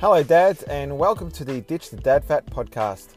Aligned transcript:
Hello, 0.00 0.22
dads, 0.22 0.62
and 0.62 0.96
welcome 0.96 1.30
to 1.30 1.44
the 1.44 1.60
Ditch 1.60 1.90
the 1.90 1.98
Dad 1.98 2.24
Fat 2.24 2.46
podcast. 2.46 3.16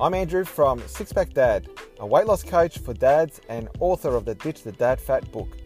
I'm 0.00 0.14
Andrew 0.14 0.44
from 0.44 0.80
Six 0.88 1.12
Pack 1.12 1.32
Dad, 1.32 1.68
a 2.00 2.06
weight 2.06 2.26
loss 2.26 2.42
coach 2.42 2.78
for 2.78 2.92
dads 2.92 3.40
and 3.48 3.68
author 3.78 4.16
of 4.16 4.24
the 4.24 4.34
Ditch 4.34 4.64
the 4.64 4.72
Dad 4.72 5.00
Fat 5.00 5.30
book. 5.30 5.56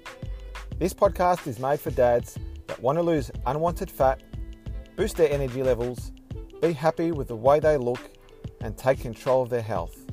This 0.78 0.92
podcast 0.92 1.46
is 1.46 1.58
made 1.58 1.80
for 1.80 1.90
dads 1.90 2.36
that 2.66 2.82
want 2.82 2.98
to 2.98 3.02
lose 3.02 3.30
unwanted 3.46 3.90
fat, 3.90 4.22
boost 4.94 5.16
their 5.16 5.32
energy 5.32 5.62
levels, 5.62 6.12
be 6.60 6.74
happy 6.74 7.12
with 7.12 7.28
the 7.28 7.36
way 7.36 7.60
they 7.60 7.78
look, 7.78 8.10
and 8.60 8.76
take 8.76 9.00
control 9.00 9.40
of 9.40 9.48
their 9.48 9.62
health. 9.62 10.04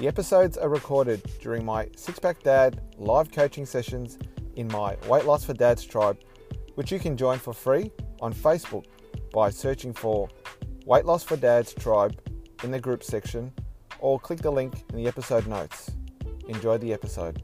The 0.00 0.08
episodes 0.08 0.58
are 0.58 0.68
recorded 0.68 1.22
during 1.40 1.64
my 1.64 1.86
Six 1.94 2.18
Pack 2.18 2.42
Dad 2.42 2.80
live 2.98 3.30
coaching 3.30 3.66
sessions 3.66 4.18
in 4.56 4.66
my 4.66 4.96
Weight 5.06 5.26
Loss 5.26 5.44
for 5.44 5.54
Dads 5.54 5.84
tribe, 5.84 6.18
which 6.74 6.90
you 6.90 6.98
can 6.98 7.16
join 7.16 7.38
for 7.38 7.52
free 7.52 7.92
on 8.20 8.34
Facebook 8.34 8.86
by 9.34 9.50
searching 9.50 9.92
for 9.92 10.28
Weight 10.86 11.04
Loss 11.04 11.24
for 11.24 11.36
Dads 11.36 11.74
Tribe 11.74 12.16
in 12.62 12.70
the 12.70 12.78
group 12.78 13.02
section 13.02 13.52
or 13.98 14.20
click 14.20 14.38
the 14.38 14.50
link 14.52 14.84
in 14.90 14.96
the 14.96 15.08
episode 15.08 15.48
notes. 15.48 15.90
Enjoy 16.46 16.78
the 16.78 16.92
episode. 16.92 17.42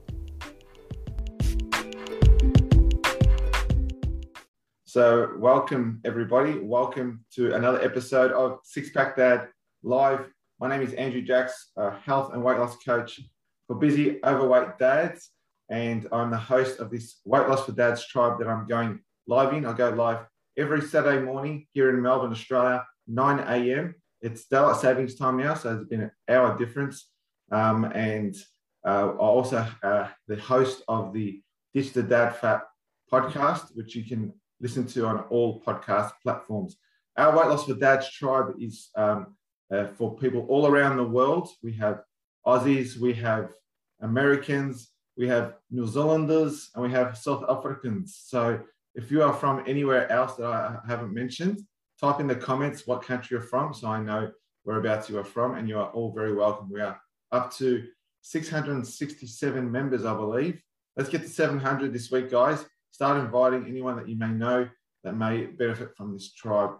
So, 4.85 5.33
welcome 5.37 6.01
everybody. 6.05 6.61
Welcome 6.61 7.25
to 7.35 7.57
another 7.57 7.83
episode 7.83 8.31
of 8.31 8.61
Six 8.63 8.91
Pack 8.91 9.17
Dad 9.17 9.49
Live. 9.83 10.31
My 10.61 10.69
name 10.69 10.83
is 10.83 10.93
Andrew 10.95 11.23
Jacks, 11.23 11.73
a 11.77 11.91
health 11.91 12.33
and 12.33 12.45
weight 12.45 12.59
loss 12.59 12.77
coach 12.85 13.21
for 13.67 13.75
busy, 13.75 14.21
overweight 14.25 14.79
dads. 14.79 15.31
And 15.69 16.07
I'm 16.13 16.31
the 16.31 16.39
host 16.39 16.79
of 16.79 16.89
this 16.89 17.21
Weight 17.25 17.49
Loss 17.49 17.67
for 17.67 17.73
Dads 17.73 18.07
tribe 18.07 18.39
that 18.39 18.47
I'm 18.47 18.69
going 18.69 19.01
live 19.27 19.53
in. 19.55 19.67
I 19.67 19.73
go 19.73 19.91
live 19.91 20.30
every 20.61 20.83
Saturday 20.83 21.25
morning 21.25 21.67
here 21.73 21.89
in 21.89 22.03
Melbourne, 22.03 22.33
Australia, 22.33 22.85
9 23.09 23.39
a.m. 23.39 23.95
It's 24.21 24.45
daylight 24.45 24.77
savings 24.77 25.15
time 25.15 25.39
now, 25.39 25.55
so 25.55 25.73
there's 25.73 25.89
been 25.89 26.03
an 26.03 26.11
hour 26.29 26.57
difference. 26.59 27.09
Um, 27.51 27.85
and 27.87 28.37
uh, 28.87 29.09
I 29.09 29.17
also 29.17 29.67
uh, 29.83 30.09
the 30.29 30.37
host 30.37 30.83
of 30.87 31.15
the 31.15 31.41
Ditch 31.73 31.95
the 31.95 32.03
Dad 32.03 32.37
Fat 32.37 32.65
podcast, 33.11 33.75
which 33.75 33.97
you 33.97 34.05
can 34.05 34.35
listen 34.61 34.87
to 34.89 35.07
on 35.07 35.21
all 35.31 35.63
podcast 35.63 36.13
platforms. 36.23 36.77
Our 37.17 37.35
Weight 37.35 37.49
Loss 37.49 37.65
for 37.65 37.75
Dads 37.75 38.13
tribe 38.13 38.53
is 38.61 38.91
um, 38.97 39.35
uh, 39.73 39.87
for 39.87 40.15
people 40.19 40.45
all 40.51 40.67
around 40.67 40.99
the 40.99 41.05
world. 41.05 41.49
We 41.63 41.73
have 41.77 42.03
Aussies, 42.47 42.99
we 42.99 43.15
have 43.15 43.51
Americans, 44.03 44.91
we 45.17 45.27
have 45.29 45.55
New 45.71 45.87
Zealanders, 45.87 46.69
and 46.75 46.85
we 46.85 46.91
have 46.91 47.17
South 47.17 47.45
Africans. 47.49 48.21
So 48.27 48.61
if 48.95 49.11
you 49.11 49.23
are 49.23 49.33
from 49.33 49.63
anywhere 49.67 50.11
else 50.11 50.37
that 50.37 50.47
I 50.47 50.79
haven't 50.89 51.15
mentioned, 51.15 51.61
type 52.01 52.21
in 52.21 52.27
the 52.27 52.35
comments 52.35 52.87
what 52.87 53.03
country 53.03 53.37
you're 53.37 53.47
from 53.47 53.73
so 53.73 53.89
I 53.89 54.01
know 54.01 54.31
whereabouts 54.65 55.09
you 55.09 55.19
are 55.19 55.25
from, 55.25 55.55
and 55.55 55.69
you 55.69 55.79
are 55.79 55.91
all 55.91 56.13
very 56.13 56.35
welcome. 56.35 56.71
We 56.71 56.81
are 56.81 57.01
up 57.33 57.53
to 57.55 57.87
667 58.23 59.71
members, 59.71 60.05
I 60.05 60.15
believe. 60.15 60.61
Let's 60.97 61.09
get 61.09 61.23
to 61.23 61.29
700 61.29 61.93
this 61.93 62.11
week, 62.11 62.31
guys. 62.31 62.65
Start 62.91 63.19
inviting 63.19 63.67
anyone 63.67 63.97
that 63.97 64.09
you 64.09 64.17
may 64.17 64.31
know 64.31 64.69
that 65.05 65.17
may 65.17 65.47
benefit 65.47 65.97
from 65.97 66.13
this 66.13 66.33
tribe, 66.33 66.73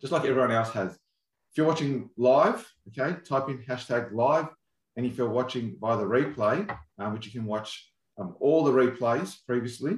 just 0.00 0.12
like 0.12 0.24
everyone 0.24 0.52
else 0.52 0.70
has. 0.70 0.92
If 0.92 1.58
you're 1.58 1.66
watching 1.66 2.08
live, 2.16 2.66
okay, 2.88 3.18
type 3.28 3.48
in 3.48 3.58
hashtag 3.58 4.12
live. 4.12 4.46
And 4.96 5.04
if 5.04 5.18
you're 5.18 5.28
watching 5.28 5.76
by 5.80 5.96
the 5.96 6.04
replay, 6.04 6.74
um, 6.98 7.12
which 7.12 7.26
you 7.26 7.32
can 7.32 7.44
watch 7.44 7.90
um, 8.18 8.36
all 8.40 8.64
the 8.64 8.72
replays 8.72 9.36
previously, 9.46 9.96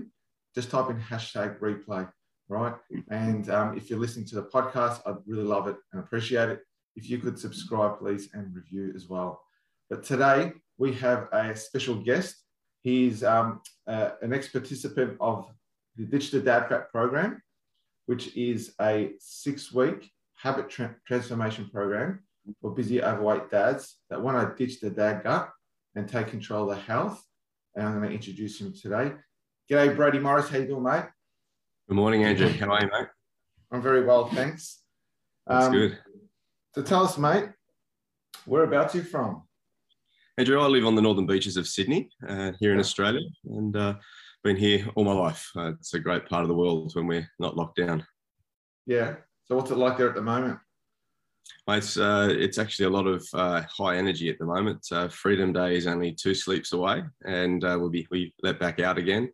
just 0.55 0.71
type 0.71 0.91
in 0.91 1.01
hashtag 1.01 1.59
replay, 1.59 2.09
right? 2.49 2.75
And 3.11 3.51
um, 3.51 3.77
if 3.77 3.91
you're 3.91 3.99
listening 3.99 4.27
to 4.27 4.37
the 4.37 4.45
podcast, 4.45 5.01
I'd 5.07 5.17
really 5.27 5.45
love 5.45 5.67
it 5.69 5.77
and 5.93 6.03
appreciate 6.03 6.49
it. 6.49 6.61
If 6.97 7.11
you 7.11 7.19
could 7.19 7.39
subscribe, 7.39 7.99
please, 7.99 8.29
and 8.35 8.55
review 8.55 8.93
as 8.95 9.09
well. 9.09 9.43
But 9.91 10.05
today 10.05 10.53
we 10.79 10.93
have 10.95 11.29
a 11.33 11.55
special 11.57 11.97
guest. 11.97 12.37
He's 12.83 13.25
um, 13.25 13.61
uh, 13.87 14.11
an 14.23 14.33
ex 14.33 14.49
participant 14.49 15.17
of 15.21 15.47
the 15.97 16.05
Ditch 16.05 16.31
the 16.31 16.41
Dad 16.41 16.69
Fat 16.69 16.91
program, 16.91 17.43
which 18.07 18.37
is 18.37 18.75
a 18.81 19.15
six 19.19 19.73
week 19.73 20.11
habit 20.37 20.69
tra- 20.69 20.97
transformation 21.07 21.69
program 21.73 22.21
for 22.61 22.71
busy 22.71 23.03
overweight 23.03 23.51
dads 23.51 23.97
that 24.11 24.21
want 24.21 24.37
to 24.37 24.67
ditch 24.67 24.81
the 24.81 24.91
dad 24.91 25.23
gut 25.25 25.51
and 25.95 26.09
take 26.09 26.29
control 26.29 26.69
of 26.69 26.77
their 26.77 26.85
health. 26.85 27.23
And 27.75 27.87
I'm 27.87 27.99
going 27.99 28.09
to 28.11 28.15
introduce 28.15 28.61
him 28.61 28.73
today. 28.73 29.13
G'day, 29.71 29.97
Brady 29.97 30.19
Morris. 30.19 30.51
How 30.51 30.59
you 30.59 30.67
doing, 30.67 30.83
mate? 30.83 31.05
Good 31.89 31.95
morning, 31.95 32.23
Andrew. 32.23 32.51
How 32.51 32.71
are 32.71 32.83
you, 32.83 32.91
mate? 32.93 33.09
I'm 33.73 33.81
very 33.81 34.05
well, 34.05 34.29
thanks. 34.29 34.83
That's 35.47 35.67
um, 35.67 35.73
good. 35.73 35.99
So 36.75 36.83
tell 36.83 37.03
us, 37.03 37.17
mate, 37.17 37.49
whereabouts 38.45 38.95
are 38.95 38.99
you 38.99 39.05
from? 39.05 39.45
Andrew, 40.37 40.61
I 40.61 40.67
live 40.67 40.85
on 40.85 40.95
the 40.95 41.01
northern 41.01 41.25
beaches 41.25 41.57
of 41.57 41.67
Sydney, 41.67 42.11
uh, 42.29 42.53
here 42.61 42.75
in 42.75 42.79
Australia, 42.79 43.27
and 43.47 43.75
uh, 43.75 43.95
been 44.43 44.57
here 44.57 44.87
all 44.97 45.05
my 45.05 45.15
life. 45.15 45.51
Uh, 45.57 45.71
it's 45.71 45.95
a 45.95 45.99
great 45.99 46.29
part 46.29 46.43
of 46.43 46.49
the 46.49 46.55
world 46.55 46.95
when 46.95 47.07
we're 47.07 47.31
not 47.39 47.57
locked 47.57 47.77
down. 47.77 48.07
Yeah. 48.87 49.15
So 49.47 49.57
what's 49.57 49.71
it 49.71 49.79
like 49.79 49.97
there 49.97 50.11
at 50.11 50.15
the 50.15 50.21
moment? 50.21 50.59
It's 51.69 51.97
uh, 51.97 52.29
it's 52.31 52.59
actually 52.59 52.85
a 52.85 52.91
lot 52.91 53.07
of 53.07 53.27
uh, 53.33 53.63
high 53.63 53.97
energy 53.97 54.29
at 54.29 54.39
the 54.39 54.45
moment. 54.45 54.85
Uh, 54.93 55.09
Freedom 55.09 55.55
Day 55.55 55.75
is 55.75 55.87
only 55.87 56.13
two 56.13 56.35
sleeps 56.35 56.75
away, 56.75 57.03
and 57.25 57.65
uh, 57.65 57.79
we'll 57.81 57.89
be 57.89 58.07
we 58.11 58.35
let 58.43 58.61
back 58.61 58.79
out 58.81 58.99
again. 58.99 59.33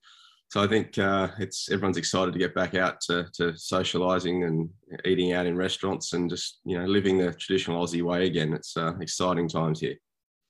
So 0.51 0.61
I 0.61 0.67
think 0.67 0.99
uh, 0.99 1.29
it's 1.39 1.71
everyone's 1.71 1.97
excited 1.97 2.33
to 2.33 2.39
get 2.39 2.57
back 2.57 2.75
out 2.75 3.01
to, 3.03 3.27
to 3.35 3.53
socialising 3.53 4.47
and 4.47 4.69
eating 5.05 5.33
out 5.33 5.47
in 5.47 5.57
restaurants 5.57 6.13
and 6.13 6.29
just 6.29 6.61
you 6.65 6.77
know 6.77 6.87
living 6.87 7.19
the 7.19 7.33
traditional 7.33 7.85
Aussie 7.85 8.03
way 8.03 8.27
again. 8.27 8.53
It's 8.53 8.77
uh, 8.77 8.95
exciting 9.01 9.49
times 9.49 9.79
here. 9.79 9.95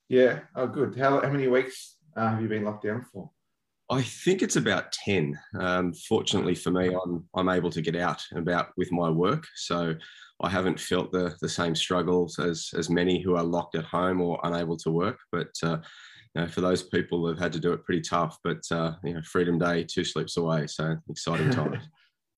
Yeah. 0.08 0.40
Oh, 0.56 0.66
good. 0.66 0.96
How 0.96 1.20
how 1.20 1.30
many 1.30 1.48
weeks 1.48 1.96
have 2.16 2.40
you 2.40 2.48
been 2.48 2.64
locked 2.64 2.84
down 2.84 3.04
for? 3.12 3.30
I 3.90 4.02
think 4.02 4.40
it's 4.40 4.56
about 4.56 4.92
10. 4.92 5.36
Um, 5.58 5.92
fortunately 5.92 6.54
for 6.54 6.70
me, 6.70 6.94
I'm, 6.94 7.24
I'm 7.34 7.48
able 7.48 7.70
to 7.70 7.82
get 7.82 7.96
out 7.96 8.24
and 8.30 8.38
about 8.38 8.68
with 8.76 8.92
my 8.92 9.10
work. 9.10 9.44
So 9.56 9.96
I 10.40 10.48
haven't 10.48 10.78
felt 10.78 11.10
the, 11.10 11.34
the 11.40 11.48
same 11.48 11.74
struggles 11.74 12.38
as, 12.38 12.70
as 12.76 12.88
many 12.88 13.20
who 13.20 13.34
are 13.34 13.42
locked 13.42 13.74
at 13.74 13.84
home 13.84 14.20
or 14.20 14.38
unable 14.44 14.76
to 14.78 14.92
work. 14.92 15.18
But 15.32 15.50
uh, 15.64 15.78
you 16.34 16.42
know, 16.42 16.48
for 16.48 16.60
those 16.60 16.82
people 16.82 17.26
who've 17.26 17.38
had 17.38 17.52
to 17.52 17.60
do 17.60 17.72
it 17.72 17.84
pretty 17.84 18.02
tough, 18.02 18.38
but 18.44 18.62
uh, 18.70 18.92
you 19.02 19.14
know, 19.14 19.22
Freedom 19.22 19.58
Day, 19.58 19.84
two 19.84 20.04
sleeps 20.04 20.36
away. 20.36 20.66
So 20.66 20.96
exciting 21.08 21.50
times. 21.50 21.82
is 21.82 21.88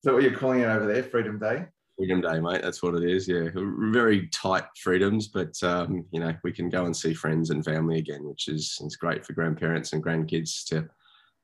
that 0.05 0.15
what 0.15 0.23
you're 0.23 0.37
calling 0.37 0.61
it 0.61 0.67
over 0.67 0.87
there, 0.87 1.03
Freedom 1.03 1.39
Day? 1.39 1.67
Freedom 1.99 2.21
Day, 2.23 2.41
mate. 2.41 2.63
That's 2.63 2.83
what 2.83 2.95
it 2.95 3.05
is. 3.05 3.29
Yeah, 3.29 3.49
very 3.55 4.29
tight 4.29 4.65
freedoms, 4.83 5.29
but 5.29 5.55
um, 5.63 6.07
you 6.11 6.21
know 6.21 6.35
we 6.43 6.53
can 6.53 6.71
go 6.71 6.87
and 6.87 6.97
see 6.97 7.13
friends 7.13 7.51
and 7.51 7.65
family 7.65 7.99
again, 7.99 8.25
which 8.25 8.49
is 8.49 8.79
is 8.85 8.97
great 8.97 9.27
for 9.27 9.35
grandparents 9.35 9.93
and 9.93 10.03
grandkids 10.03 10.65
to 10.69 10.89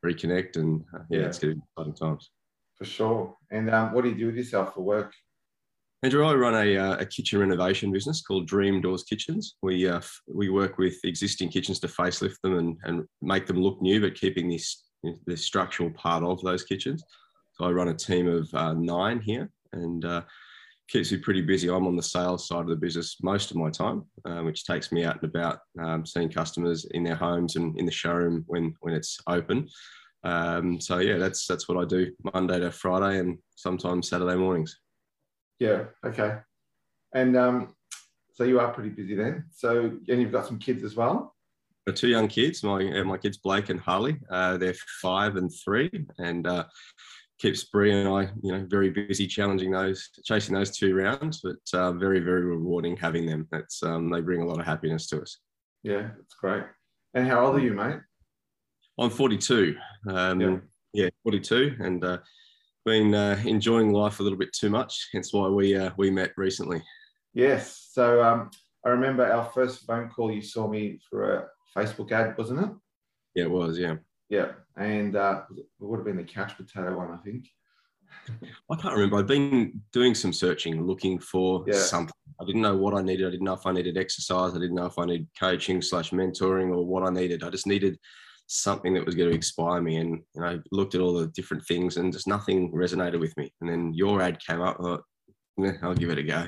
reconnect. 0.05 0.57
And 0.57 0.85
uh, 0.95 1.01
yeah, 1.11 1.21
yeah, 1.21 1.27
it's 1.27 1.39
good 1.39 1.61
exciting 1.77 1.95
times. 1.95 2.31
For 2.77 2.85
sure. 2.85 3.37
And 3.51 3.69
um, 3.71 3.93
what 3.93 4.05
do 4.05 4.11
you 4.11 4.17
do 4.17 4.27
with 4.27 4.37
yourself 4.37 4.75
for 4.75 4.81
work? 4.81 5.13
Andrew, 6.05 6.25
I 6.25 6.35
run 6.35 6.55
a, 6.55 6.77
uh, 6.77 6.97
a 6.99 7.07
kitchen 7.07 7.41
renovation 7.41 7.91
business 7.91 8.23
called 8.23 8.47
Dream 8.47 8.81
Doors 8.81 9.03
Kitchens. 9.03 9.57
We 9.63 9.89
uh, 9.89 10.01
we 10.33 10.49
work 10.49 10.79
with 10.79 10.97
existing 11.03 11.49
kitchens 11.49 11.81
to 11.81 11.89
facelift 11.89 12.41
them 12.43 12.57
and, 12.57 12.77
and 12.85 13.05
make 13.21 13.47
them 13.47 13.61
look 13.61 13.83
new, 13.83 14.01
but 14.01 14.15
keeping 14.15 14.49
this 14.49 14.85
the 15.27 15.37
structural 15.37 15.91
part 15.91 16.23
of 16.23 16.41
those 16.43 16.63
kitchens. 16.63 17.03
So 17.55 17.65
I 17.65 17.73
run 17.73 17.89
a 17.89 17.95
team 17.95 18.29
of 18.29 18.49
uh, 18.55 18.75
nine 18.75 19.21
here, 19.21 19.51
and 19.73 20.05
uh, 20.05 20.23
keeps 20.89 21.11
me 21.11 21.19
pretty 21.19 21.43
busy. 21.43 21.69
I'm 21.69 21.89
on 21.89 21.97
the 21.97 22.03
sales 22.03 22.47
side 22.47 22.61
of 22.61 22.69
the 22.69 22.77
business 22.77 23.17
most 23.21 23.51
of 23.51 23.57
my 23.57 23.69
time, 23.69 24.05
uh, 24.25 24.43
which 24.43 24.65
takes 24.65 24.93
me 24.93 25.05
out 25.05 25.21
and 25.21 25.25
about 25.25 25.59
um, 25.83 26.07
seeing 26.07 26.31
customers 26.31 26.87
in 26.93 27.03
their 27.03 27.17
homes 27.17 27.57
and 27.57 27.77
in 27.77 27.85
the 27.85 27.91
showroom 27.91 28.45
when 28.47 28.73
when 28.83 28.95
it's 28.95 29.19
open. 29.27 29.69
Um, 30.23 30.81
so 30.81 30.99
yeah, 30.99 31.17
that's 31.17 31.45
that's 31.49 31.69
what 31.69 31.77
I 31.77 31.85
do 31.85 32.13
Monday 32.33 32.61
to 32.61 32.71
Friday 32.71 33.19
and 33.19 33.39
sometimes 33.57 34.09
Saturday 34.09 34.37
mornings. 34.37 34.79
Yeah. 35.59 35.85
Okay. 36.05 36.39
And 37.15 37.37
um, 37.37 37.75
so 38.35 38.45
you 38.45 38.61
are 38.61 38.73
pretty 38.73 38.91
busy 38.91 39.15
then. 39.15 39.45
So 39.51 39.99
and 40.09 40.21
you've 40.21 40.33
got 40.33 40.47
some 40.47 40.59
kids 40.59 40.85
as 40.85 40.95
well. 40.95 41.35
Got 41.87 41.97
two 41.97 42.09
young 42.09 42.29
kids. 42.29 42.63
My 42.63 43.01
uh, 43.01 43.05
my 43.05 43.17
kids 43.17 43.39
Blake 43.39 43.71
and 43.71 43.81
Harley. 43.81 44.17
Uh, 44.31 44.57
they're 44.59 44.75
five 45.01 45.37
and 45.37 45.51
three, 45.65 45.91
and 46.19 46.47
uh, 46.47 46.65
keeps 47.39 47.65
Brie 47.65 47.93
and 47.93 48.09
I, 48.09 48.31
you 48.43 48.53
know, 48.53 48.67
very 48.69 48.91
busy 48.91 49.27
challenging 49.27 49.71
those, 49.71 50.11
chasing 50.25 50.55
those 50.55 50.77
two 50.77 50.95
rounds. 50.95 51.41
But 51.41 51.57
uh, 51.79 51.93
very 51.93 52.21
very 52.21 52.45
rewarding 52.45 52.97
having 52.97 53.27
them. 53.27 53.49
That's 53.51 53.83
um, 53.83 54.11
they 54.11 54.21
bring 54.21 54.43
a 54.43 54.47
lot 54.47 54.61
of 54.61 54.67
happiness 54.67 55.07
to 55.09 55.23
us. 55.23 55.39
Yeah, 55.83 56.11
that's 56.17 56.35
great. 56.35 56.65
And 57.15 57.27
how 57.27 57.47
old 57.47 57.57
are 57.57 57.61
you, 57.61 57.73
mate? 57.73 58.01
I'm 59.01 59.11
42. 59.11 59.77
Um, 60.09 60.41
yeah. 60.41 60.57
yeah, 60.93 61.09
42, 61.23 61.77
and 61.81 62.05
uh, 62.05 62.19
been 62.85 63.15
uh, 63.15 63.41
enjoying 63.45 63.93
life 63.93 64.21
a 64.21 64.23
little 64.23 64.39
bit 64.39 64.53
too 64.53 64.71
much. 64.71 65.09
Hence 65.13 65.33
why 65.33 65.49
we 65.49 65.77
uh, 65.77 65.91
we 65.97 66.11
met 66.11 66.33
recently. 66.37 66.83
Yes. 67.35 67.89
So 67.93 68.23
um, 68.23 68.51
I 68.85 68.91
remember 68.91 69.27
our 69.31 69.45
first 69.53 69.87
phone 69.87 70.09
call. 70.09 70.31
You 70.33 70.43
saw 70.43 70.69
me 70.69 70.99
for 71.09 71.35
a 71.37 71.47
Facebook 71.77 72.13
ad, 72.13 72.37
wasn't 72.39 72.61
it? 72.61 72.71
Yeah, 73.35 73.45
it 73.45 73.51
was. 73.51 73.79
Yeah. 73.79 73.97
Yeah, 74.31 74.53
and 74.77 75.17
uh, 75.17 75.43
it 75.57 75.65
would 75.79 75.99
have 75.99 76.05
been 76.05 76.19
the 76.19 76.23
couch 76.23 76.55
potato 76.57 76.95
one, 76.97 77.11
I 77.11 77.17
think. 77.19 77.49
I 78.71 78.77
can't 78.77 78.95
remember. 78.95 79.17
I've 79.17 79.27
been 79.27 79.81
doing 79.93 80.15
some 80.15 80.35
searching, 80.35 80.87
looking 80.87 81.19
for 81.19 81.65
Yeah. 81.67 81.79
something. 81.79 82.13
I 82.41 82.45
didn't 82.45 82.61
know 82.61 82.77
what 82.77 82.95
I 82.95 83.01
needed. 83.01 83.27
I 83.27 83.31
didn't 83.31 83.45
know 83.45 83.55
if 83.55 83.67
I 83.67 83.73
needed 83.73 83.97
exercise. 83.97 84.55
I 84.55 84.59
didn't 84.59 84.75
know 84.77 84.87
if 84.87 84.99
I 84.99 85.07
needed 85.07 85.29
coaching 85.39 85.81
slash 85.81 86.11
mentoring 86.11 86.71
or 86.75 86.85
what 86.85 87.05
I 87.05 87.11
needed. 87.11 87.43
I 87.43 87.49
just 87.49 87.67
needed 87.67 87.99
something 88.49 88.95
that 88.95 89.07
was 89.07 89.15
going 89.15 89.29
to 89.29 89.37
inspire 89.37 89.81
me. 89.81 89.97
And 89.97 90.23
you 90.35 90.41
know, 90.41 90.61
looked 90.73 90.95
at 90.95 91.01
all 91.01 91.15
the 91.15 91.29
different 91.29 91.65
things, 91.67 91.97
and 91.97 92.13
just 92.13 92.27
nothing 92.27 92.73
resonated 92.73 93.21
with 93.21 93.37
me. 93.37 93.53
And 93.61 93.71
then 93.71 93.95
your 93.95 94.21
ad 94.21 94.39
came 94.45 94.61
up. 94.61 94.77
I 94.81 94.83
thought, 94.83 95.05
yeah, 95.57 95.73
I'll 95.83 95.95
give 95.95 96.11
it 96.11 96.19
a 96.19 96.23
go. 96.23 96.47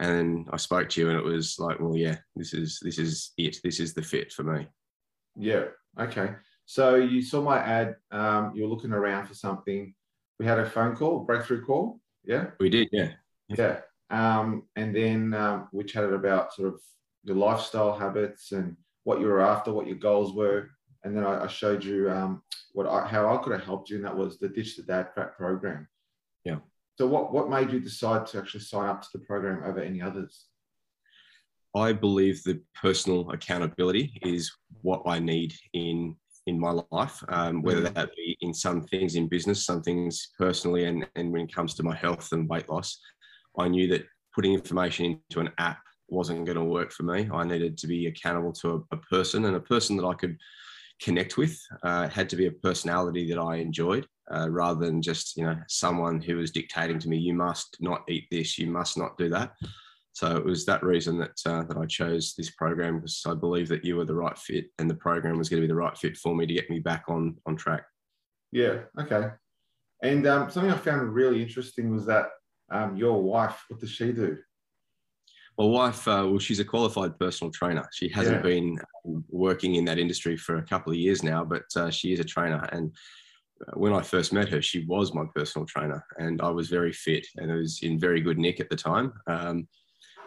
And 0.00 0.10
then 0.10 0.46
I 0.52 0.58
spoke 0.58 0.88
to 0.90 1.00
you, 1.00 1.08
and 1.08 1.18
it 1.18 1.24
was 1.24 1.58
like, 1.58 1.80
well, 1.80 1.96
yeah, 1.96 2.18
this 2.36 2.52
is 2.52 2.78
this 2.82 2.98
is 2.98 3.32
it. 3.38 3.56
This 3.64 3.80
is 3.80 3.94
the 3.94 4.02
fit 4.02 4.32
for 4.32 4.44
me. 4.44 4.68
Yeah. 5.36 5.64
Okay. 5.98 6.34
So 6.66 6.96
you 6.96 7.22
saw 7.22 7.40
my 7.40 7.58
ad. 7.58 7.96
Um, 8.10 8.52
you 8.54 8.62
were 8.62 8.68
looking 8.68 8.92
around 8.92 9.26
for 9.26 9.34
something. 9.34 9.94
We 10.38 10.46
had 10.46 10.58
a 10.58 10.68
phone 10.68 10.94
call, 10.94 11.20
breakthrough 11.20 11.64
call. 11.64 12.00
Yeah. 12.24 12.48
We 12.60 12.68
did, 12.68 12.88
yeah. 12.92 13.12
Yeah. 13.48 13.80
Um, 14.10 14.64
and 14.76 14.94
then 14.94 15.34
um, 15.34 15.68
we 15.72 15.84
chatted 15.84 16.12
about 16.12 16.52
sort 16.52 16.68
of 16.68 16.80
your 17.24 17.36
lifestyle 17.36 17.98
habits 17.98 18.52
and 18.52 18.76
what 19.04 19.20
you 19.20 19.26
were 19.26 19.40
after, 19.40 19.72
what 19.72 19.86
your 19.86 19.96
goals 19.96 20.34
were. 20.34 20.70
And 21.04 21.16
then 21.16 21.24
I, 21.24 21.44
I 21.44 21.46
showed 21.46 21.84
you 21.84 22.10
um, 22.10 22.42
what 22.72 22.86
I, 22.86 23.06
how 23.06 23.32
I 23.32 23.42
could 23.42 23.52
have 23.52 23.64
helped 23.64 23.90
you, 23.90 23.96
and 23.96 24.04
that 24.04 24.16
was 24.16 24.38
the 24.38 24.48
Ditch 24.48 24.76
the 24.76 24.82
Dad 24.82 25.08
Fat 25.14 25.36
program. 25.36 25.88
Yeah. 26.44 26.58
So 26.96 27.06
what 27.06 27.32
what 27.32 27.50
made 27.50 27.70
you 27.70 27.80
decide 27.80 28.26
to 28.28 28.38
actually 28.38 28.60
sign 28.60 28.88
up 28.88 29.02
to 29.02 29.08
the 29.12 29.20
program 29.20 29.62
over 29.64 29.80
any 29.80 30.02
others? 30.02 30.46
I 31.76 31.92
believe 31.92 32.42
the 32.42 32.60
personal 32.74 33.30
accountability 33.30 34.18
is 34.22 34.50
what 34.82 35.02
I 35.06 35.18
need 35.18 35.54
in 35.72 36.16
in 36.48 36.58
my 36.58 36.80
life, 36.90 37.22
um, 37.28 37.62
whether 37.62 37.82
that 37.82 38.10
be 38.16 38.36
in 38.40 38.54
some 38.54 38.80
things 38.82 39.16
in 39.16 39.28
business, 39.28 39.66
some 39.66 39.82
things 39.82 40.30
personally, 40.38 40.86
and, 40.86 41.06
and 41.14 41.30
when 41.30 41.42
it 41.42 41.54
comes 41.54 41.74
to 41.74 41.82
my 41.82 41.94
health 41.94 42.32
and 42.32 42.48
weight 42.48 42.68
loss, 42.70 42.98
I 43.58 43.68
knew 43.68 43.86
that 43.88 44.06
putting 44.34 44.54
information 44.54 45.20
into 45.28 45.40
an 45.40 45.50
app 45.58 45.78
wasn't 46.08 46.46
going 46.46 46.56
to 46.56 46.64
work 46.64 46.90
for 46.90 47.02
me. 47.02 47.28
I 47.30 47.44
needed 47.44 47.76
to 47.78 47.86
be 47.86 48.06
accountable 48.06 48.52
to 48.54 48.86
a, 48.90 48.96
a 48.96 48.98
person 49.10 49.44
and 49.44 49.56
a 49.56 49.60
person 49.60 49.96
that 49.98 50.06
I 50.06 50.14
could 50.14 50.38
connect 51.00 51.36
with. 51.36 51.58
Uh, 51.82 52.04
it 52.06 52.12
had 52.12 52.28
to 52.30 52.36
be 52.36 52.46
a 52.46 52.52
personality 52.52 53.28
that 53.30 53.38
I 53.40 53.56
enjoyed, 53.56 54.06
uh, 54.34 54.48
rather 54.50 54.84
than 54.86 55.00
just 55.02 55.36
you 55.36 55.44
know 55.44 55.56
someone 55.68 56.20
who 56.20 56.36
was 56.36 56.50
dictating 56.50 56.98
to 57.00 57.08
me, 57.08 57.16
"You 57.18 57.34
must 57.34 57.76
not 57.80 58.02
eat 58.08 58.26
this, 58.30 58.58
you 58.58 58.66
must 58.66 58.96
not 58.98 59.16
do 59.18 59.28
that." 59.30 59.52
So 60.12 60.36
it 60.36 60.44
was 60.44 60.66
that 60.66 60.82
reason 60.82 61.18
that 61.18 61.38
uh, 61.46 61.62
that 61.64 61.76
I 61.76 61.86
chose 61.86 62.34
this 62.36 62.50
program 62.50 62.96
because 62.96 63.22
I 63.26 63.34
believe 63.34 63.68
that 63.68 63.84
you 63.84 63.96
were 63.96 64.04
the 64.04 64.14
right 64.14 64.36
fit, 64.38 64.66
and 64.78 64.90
the 64.90 64.94
program 64.94 65.38
was 65.38 65.48
going 65.48 65.62
to 65.62 65.66
be 65.66 65.72
the 65.72 65.74
right 65.78 65.96
fit 65.96 66.16
for 66.16 66.34
me 66.34 66.46
to 66.46 66.54
get 66.54 66.70
me 66.70 66.80
back 66.80 67.04
on 67.08 67.36
on 67.46 67.56
track. 67.56 67.84
Yeah. 68.52 68.80
Okay. 68.98 69.28
And 70.02 70.26
um, 70.26 70.50
something 70.50 70.72
I 70.72 70.76
found 70.76 71.12
really 71.12 71.42
interesting 71.42 71.92
was 71.92 72.06
that 72.06 72.28
um, 72.70 72.96
your 72.96 73.20
wife, 73.22 73.64
what 73.68 73.80
does 73.80 73.90
she 73.90 74.12
do? 74.12 74.38
My 75.58 75.64
wife, 75.64 76.06
uh, 76.06 76.24
well, 76.28 76.38
she's 76.38 76.60
a 76.60 76.64
qualified 76.64 77.18
personal 77.18 77.50
trainer. 77.52 77.84
She 77.92 78.08
hasn't 78.08 78.36
Yeah. 78.36 78.42
been 78.42 78.78
working 79.28 79.74
in 79.76 79.84
that 79.86 79.98
industry 79.98 80.36
for 80.36 80.56
a 80.56 80.62
couple 80.64 80.92
of 80.92 80.98
years 80.98 81.22
now, 81.22 81.44
but 81.44 81.64
uh, 81.76 81.90
she 81.90 82.12
is 82.12 82.20
a 82.20 82.24
trainer. 82.24 82.68
And 82.72 82.92
uh, 83.66 83.72
when 83.78 83.92
I 83.92 84.02
first 84.02 84.32
met 84.32 84.48
her, 84.48 84.62
she 84.62 84.84
was 84.84 85.14
my 85.14 85.24
personal 85.34 85.66
trainer, 85.66 86.04
and 86.18 86.40
I 86.40 86.50
was 86.50 86.68
very 86.68 86.92
fit 86.92 87.26
and 87.36 87.50
I 87.50 87.56
was 87.56 87.80
in 87.82 87.98
very 87.98 88.20
good 88.20 88.38
nick 88.38 88.60
at 88.60 88.70
the 88.70 88.76
time. 88.76 89.12
Um, 89.26 89.68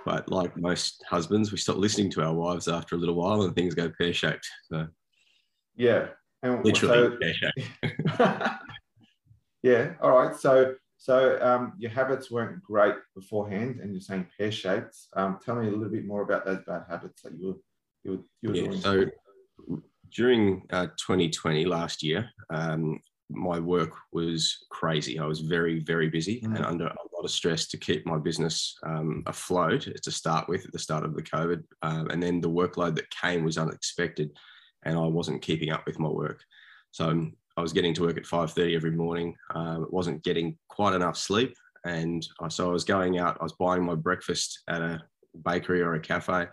but 0.06 0.30
like 0.32 0.58
most 0.58 1.04
husbands, 1.08 1.52
we 1.52 1.58
stop 1.58 1.78
listening 1.78 2.10
to 2.12 2.24
our 2.24 2.34
wives 2.34 2.68
after 2.68 2.96
a 2.96 2.98
little 3.00 3.16
while, 3.16 3.44
and 3.44 3.56
things 3.56 3.76
go 3.76 3.92
pear 3.98 4.14
shaped. 4.14 4.48
So 4.72 4.88
Yeah. 5.76 6.08
And 6.44 6.64
literally 6.66 6.96
so- 6.96 7.18
pear 7.22 7.34
shaped. 7.34 8.20
yeah. 9.64 9.94
All 10.02 10.12
right. 10.12 10.36
So 10.36 10.76
so 10.98 11.40
um, 11.42 11.74
your 11.80 11.90
habits 11.90 12.30
weren't 12.30 12.62
great 12.62 12.94
beforehand, 13.16 13.80
and 13.82 13.92
you're 13.92 14.02
saying 14.02 14.28
pear 14.38 14.52
shaped. 14.52 14.96
Um, 15.16 15.40
tell 15.44 15.56
me 15.56 15.68
a 15.68 15.72
little 15.72 15.90
bit 15.90 16.06
more 16.06 16.22
about 16.22 16.46
those 16.46 16.64
bad 16.68 16.84
habits 16.88 17.24
that 17.24 17.34
you 17.34 17.60
were 18.04 18.18
you 18.42 18.50
were, 18.50 18.56
you 18.56 18.64
were 18.64 18.74
Yeah, 18.74 18.80
so 18.80 19.06
during 20.14 20.66
uh, 20.72 20.88
2020 20.98 21.66
last 21.66 22.04
year, 22.04 22.30
um, 22.54 23.00
my 23.30 23.60
work 23.60 23.94
was 24.12 24.66
crazy. 24.70 25.18
I 25.18 25.26
was 25.26 25.40
very, 25.40 25.80
very 25.80 26.10
busy 26.10 26.42
Mm. 26.42 26.58
and 26.58 26.66
under 26.66 26.86
a 26.88 26.98
lot 27.16 27.24
of 27.24 27.32
stress 27.32 27.68
to 27.68 27.78
keep 27.78 28.06
my 28.06 28.18
business 28.18 28.78
um, 28.86 29.24
afloat 29.26 29.88
to 30.02 30.12
start 30.12 30.50
with 30.50 30.66
at 30.66 30.72
the 30.74 30.80
start 30.80 31.06
of 31.06 31.16
the 31.16 31.24
COVID. 31.24 31.64
Um, 31.82 32.10
and 32.10 32.22
then 32.22 32.42
the 32.42 32.50
workload 32.50 32.96
that 32.96 33.10
came 33.10 33.44
was 33.44 33.58
unexpected 33.58 34.32
and 34.84 34.98
I 34.98 35.08
wasn't 35.08 35.42
keeping 35.42 35.72
up 35.72 35.86
with 35.86 36.00
my 36.00 36.10
work. 36.10 36.42
So 36.92 37.28
I 37.56 37.62
was 37.62 37.74
getting 37.74 37.94
to 37.96 38.02
work 38.04 38.18
at 38.18 38.24
5.30 38.24 38.76
every 38.76 38.92
morning. 38.92 39.36
Um, 39.54 39.88
wasn't 39.90 40.24
getting 40.24 40.58
quite 40.68 40.94
enough 40.94 41.18
sleep. 41.18 41.56
And 41.86 42.26
I, 42.42 42.48
so 42.50 42.70
I 42.70 42.74
was 42.74 42.84
going 42.84 43.18
out, 43.18 43.38
I 43.40 43.44
was 43.44 43.54
buying 43.54 43.86
my 43.86 43.96
breakfast 43.96 44.62
at 44.68 44.82
a 44.82 45.02
bakery 45.46 45.82
or 45.82 45.94
a 45.94 46.00
cafe. 46.00 46.48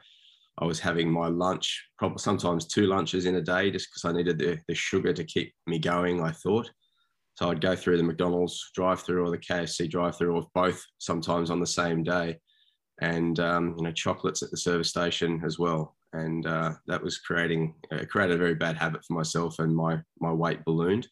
I 0.60 0.64
was 0.64 0.80
having 0.80 1.10
my 1.10 1.28
lunch, 1.28 1.88
probably 1.98 2.18
sometimes 2.18 2.66
two 2.66 2.86
lunches 2.86 3.26
in 3.26 3.36
a 3.36 3.42
day, 3.42 3.70
just 3.70 3.88
because 3.88 4.04
I 4.04 4.16
needed 4.16 4.38
the, 4.38 4.58
the 4.66 4.74
sugar 4.74 5.12
to 5.12 5.24
keep 5.24 5.52
me 5.66 5.78
going. 5.78 6.22
I 6.22 6.32
thought 6.32 6.70
so. 7.36 7.50
I'd 7.50 7.60
go 7.60 7.76
through 7.76 7.96
the 7.96 8.02
McDonald's 8.02 8.70
drive-through 8.74 9.24
or 9.24 9.30
the 9.30 9.38
KFC 9.38 9.88
drive-through, 9.88 10.34
or 10.34 10.46
both, 10.54 10.82
sometimes 10.98 11.50
on 11.50 11.60
the 11.60 11.66
same 11.66 12.02
day, 12.02 12.38
and 13.00 13.38
um, 13.38 13.74
you 13.78 13.84
know 13.84 13.92
chocolates 13.92 14.42
at 14.42 14.50
the 14.50 14.56
service 14.56 14.88
station 14.88 15.40
as 15.44 15.58
well. 15.58 15.94
And 16.12 16.46
uh, 16.46 16.72
that 16.86 17.02
was 17.02 17.18
creating 17.18 17.74
uh, 17.92 18.04
created 18.08 18.34
a 18.34 18.38
very 18.38 18.54
bad 18.54 18.76
habit 18.76 19.04
for 19.04 19.14
myself, 19.14 19.60
and 19.60 19.74
my 19.74 20.00
my 20.20 20.32
weight 20.32 20.64
ballooned. 20.64 21.06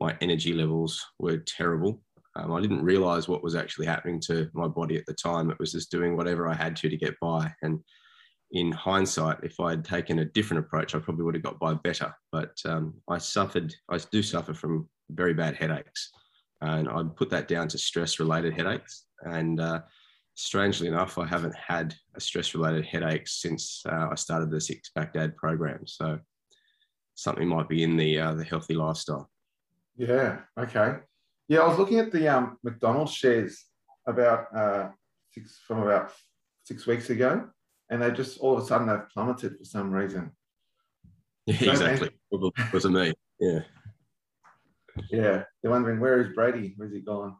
My 0.00 0.16
energy 0.20 0.52
levels 0.52 1.04
were 1.18 1.38
terrible. 1.38 2.00
Um, 2.36 2.52
I 2.52 2.60
didn't 2.60 2.82
realize 2.82 3.28
what 3.28 3.44
was 3.44 3.54
actually 3.54 3.86
happening 3.86 4.20
to 4.26 4.50
my 4.54 4.66
body 4.66 4.96
at 4.96 5.06
the 5.06 5.14
time. 5.14 5.50
It 5.50 5.58
was 5.60 5.72
just 5.72 5.90
doing 5.90 6.16
whatever 6.16 6.48
I 6.48 6.54
had 6.54 6.76
to 6.76 6.88
to 6.88 6.96
get 6.96 7.14
by, 7.20 7.52
and 7.62 7.80
in 8.54 8.70
hindsight, 8.70 9.38
if 9.42 9.58
I 9.58 9.70
had 9.70 9.84
taken 9.84 10.20
a 10.20 10.24
different 10.24 10.64
approach, 10.64 10.94
I 10.94 11.00
probably 11.00 11.24
would 11.24 11.34
have 11.34 11.42
got 11.42 11.58
by 11.58 11.74
better. 11.74 12.14
But 12.30 12.56
um, 12.64 12.94
I 13.08 13.18
suffered, 13.18 13.74
I 13.90 13.98
do 14.12 14.22
suffer 14.22 14.54
from 14.54 14.88
very 15.10 15.34
bad 15.34 15.56
headaches. 15.56 16.10
And 16.60 16.88
I'd 16.88 17.16
put 17.16 17.30
that 17.30 17.48
down 17.48 17.68
to 17.68 17.78
stress 17.78 18.20
related 18.20 18.54
headaches. 18.54 19.06
And 19.22 19.60
uh, 19.60 19.80
strangely 20.34 20.86
enough, 20.86 21.18
I 21.18 21.26
haven't 21.26 21.56
had 21.56 21.94
a 22.14 22.20
stress 22.20 22.54
related 22.54 22.86
headache 22.86 23.26
since 23.26 23.82
uh, 23.86 24.08
I 24.12 24.14
started 24.14 24.50
the 24.50 24.60
Six 24.60 24.88
Pack 24.90 25.14
Dad 25.14 25.36
program. 25.36 25.86
So 25.86 26.20
something 27.16 27.48
might 27.48 27.68
be 27.68 27.82
in 27.82 27.96
the, 27.96 28.20
uh, 28.20 28.34
the 28.34 28.44
healthy 28.44 28.74
lifestyle. 28.74 29.28
Yeah. 29.96 30.38
Okay. 30.58 30.98
Yeah, 31.48 31.60
I 31.60 31.68
was 31.68 31.78
looking 31.78 31.98
at 31.98 32.12
the 32.12 32.28
um, 32.28 32.56
McDonald's 32.62 33.12
shares 33.12 33.64
about 34.06 34.46
uh, 34.56 34.88
six 35.32 35.58
from 35.66 35.82
about 35.82 36.12
six 36.62 36.86
weeks 36.86 37.10
ago, 37.10 37.48
and 37.90 38.02
they 38.02 38.10
just 38.10 38.38
all 38.38 38.56
of 38.56 38.62
a 38.64 38.66
sudden 38.66 38.86
they've 38.88 39.08
plummeted 39.12 39.56
for 39.58 39.64
some 39.64 39.90
reason. 39.90 40.32
Yeah, 41.46 41.72
exactly. 41.72 42.08
Of 42.32 42.84
me. 42.90 43.12
Yeah. 43.38 43.60
Yeah, 45.10 45.42
they're 45.60 45.70
wondering 45.70 46.00
where 46.00 46.20
is 46.22 46.34
Brady? 46.34 46.72
Where's 46.78 46.94
he 46.94 47.00
gone? 47.00 47.36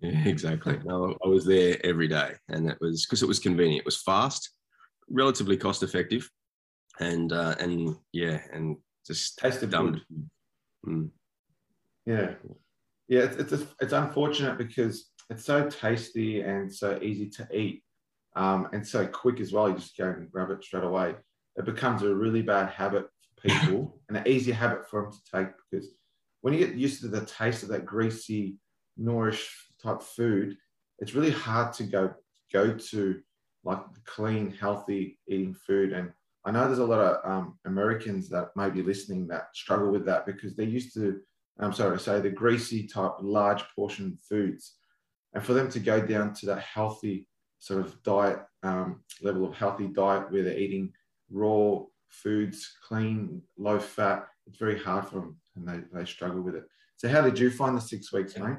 Yeah, 0.00 0.24
exactly. 0.26 0.78
No, 0.84 1.14
I 1.22 1.28
was 1.28 1.44
there 1.44 1.78
every 1.84 2.08
day, 2.08 2.32
and 2.48 2.70
it 2.70 2.78
was 2.80 3.04
because 3.04 3.22
it 3.22 3.28
was 3.28 3.38
convenient. 3.38 3.80
It 3.80 3.84
was 3.84 4.00
fast, 4.00 4.50
relatively 5.10 5.58
cost 5.58 5.82
effective, 5.82 6.30
and 6.98 7.30
uh, 7.32 7.56
and 7.60 7.96
yeah, 8.12 8.40
and 8.54 8.78
just 9.06 9.38
Tasted 9.38 9.70
dumb. 9.70 9.92
good. 9.92 10.30
Mm, 10.86 11.10
Yeah, 12.06 12.34
yeah. 13.08 13.20
It's 13.20 13.52
it's 13.52 13.64
it's 13.80 13.92
unfortunate 13.92 14.56
because 14.56 15.10
it's 15.28 15.44
so 15.44 15.68
tasty 15.68 16.40
and 16.40 16.72
so 16.72 16.98
easy 17.02 17.28
to 17.30 17.48
eat, 17.54 17.82
um, 18.36 18.68
and 18.72 18.86
so 18.86 19.06
quick 19.06 19.40
as 19.40 19.52
well. 19.52 19.68
You 19.68 19.74
just 19.74 19.96
go 19.96 20.06
and 20.06 20.30
grab 20.30 20.50
it 20.50 20.62
straight 20.62 20.84
away. 20.84 21.14
It 21.56 21.64
becomes 21.64 22.02
a 22.02 22.14
really 22.14 22.42
bad 22.42 22.70
habit 22.70 23.06
for 23.40 23.48
people, 23.48 24.00
and 24.08 24.18
an 24.18 24.28
easy 24.28 24.52
habit 24.52 24.88
for 24.88 25.02
them 25.02 25.12
to 25.12 25.18
take 25.34 25.54
because 25.70 25.88
when 26.42 26.54
you 26.54 26.64
get 26.64 26.76
used 26.76 27.00
to 27.00 27.08
the 27.08 27.24
taste 27.24 27.62
of 27.62 27.70
that 27.70 27.86
greasy, 27.86 28.56
nourish 28.96 29.50
type 29.82 30.02
food, 30.02 30.56
it's 30.98 31.14
really 31.14 31.32
hard 31.32 31.72
to 31.74 31.84
go 31.84 32.14
go 32.52 32.74
to 32.74 33.20
like 33.64 33.80
clean, 34.04 34.52
healthy 34.52 35.18
eating 35.26 35.54
food. 35.54 35.92
And 35.92 36.12
I 36.44 36.52
know 36.52 36.66
there's 36.66 36.78
a 36.78 36.84
lot 36.84 37.00
of 37.00 37.30
um, 37.30 37.58
Americans 37.64 38.28
that 38.28 38.50
may 38.54 38.70
be 38.70 38.82
listening 38.82 39.26
that 39.26 39.48
struggle 39.54 39.90
with 39.90 40.06
that 40.06 40.24
because 40.24 40.54
they're 40.54 40.66
used 40.66 40.94
to 40.94 41.20
I'm 41.58 41.72
sorry 41.72 41.96
to 41.96 42.02
say, 42.02 42.20
the 42.20 42.30
greasy 42.30 42.86
type, 42.86 43.14
large 43.20 43.64
portion 43.74 44.18
foods. 44.28 44.74
And 45.32 45.42
for 45.42 45.54
them 45.54 45.70
to 45.70 45.80
go 45.80 46.04
down 46.04 46.34
to 46.34 46.46
that 46.46 46.60
healthy 46.60 47.26
sort 47.58 47.84
of 47.84 48.02
diet, 48.02 48.40
um, 48.62 49.00
level 49.22 49.44
of 49.46 49.54
healthy 49.54 49.88
diet 49.88 50.30
where 50.30 50.42
they're 50.42 50.58
eating 50.58 50.92
raw 51.30 51.78
foods, 52.08 52.76
clean, 52.86 53.42
low 53.58 53.78
fat, 53.78 54.26
it's 54.46 54.58
very 54.58 54.78
hard 54.78 55.06
for 55.06 55.16
them 55.16 55.36
and 55.56 55.68
they, 55.68 55.98
they 55.98 56.04
struggle 56.04 56.42
with 56.42 56.54
it. 56.54 56.64
So, 56.96 57.08
how 57.08 57.20
did 57.20 57.38
you 57.38 57.50
find 57.50 57.76
the 57.76 57.80
six 57.80 58.12
weeks, 58.12 58.36
mate? 58.38 58.58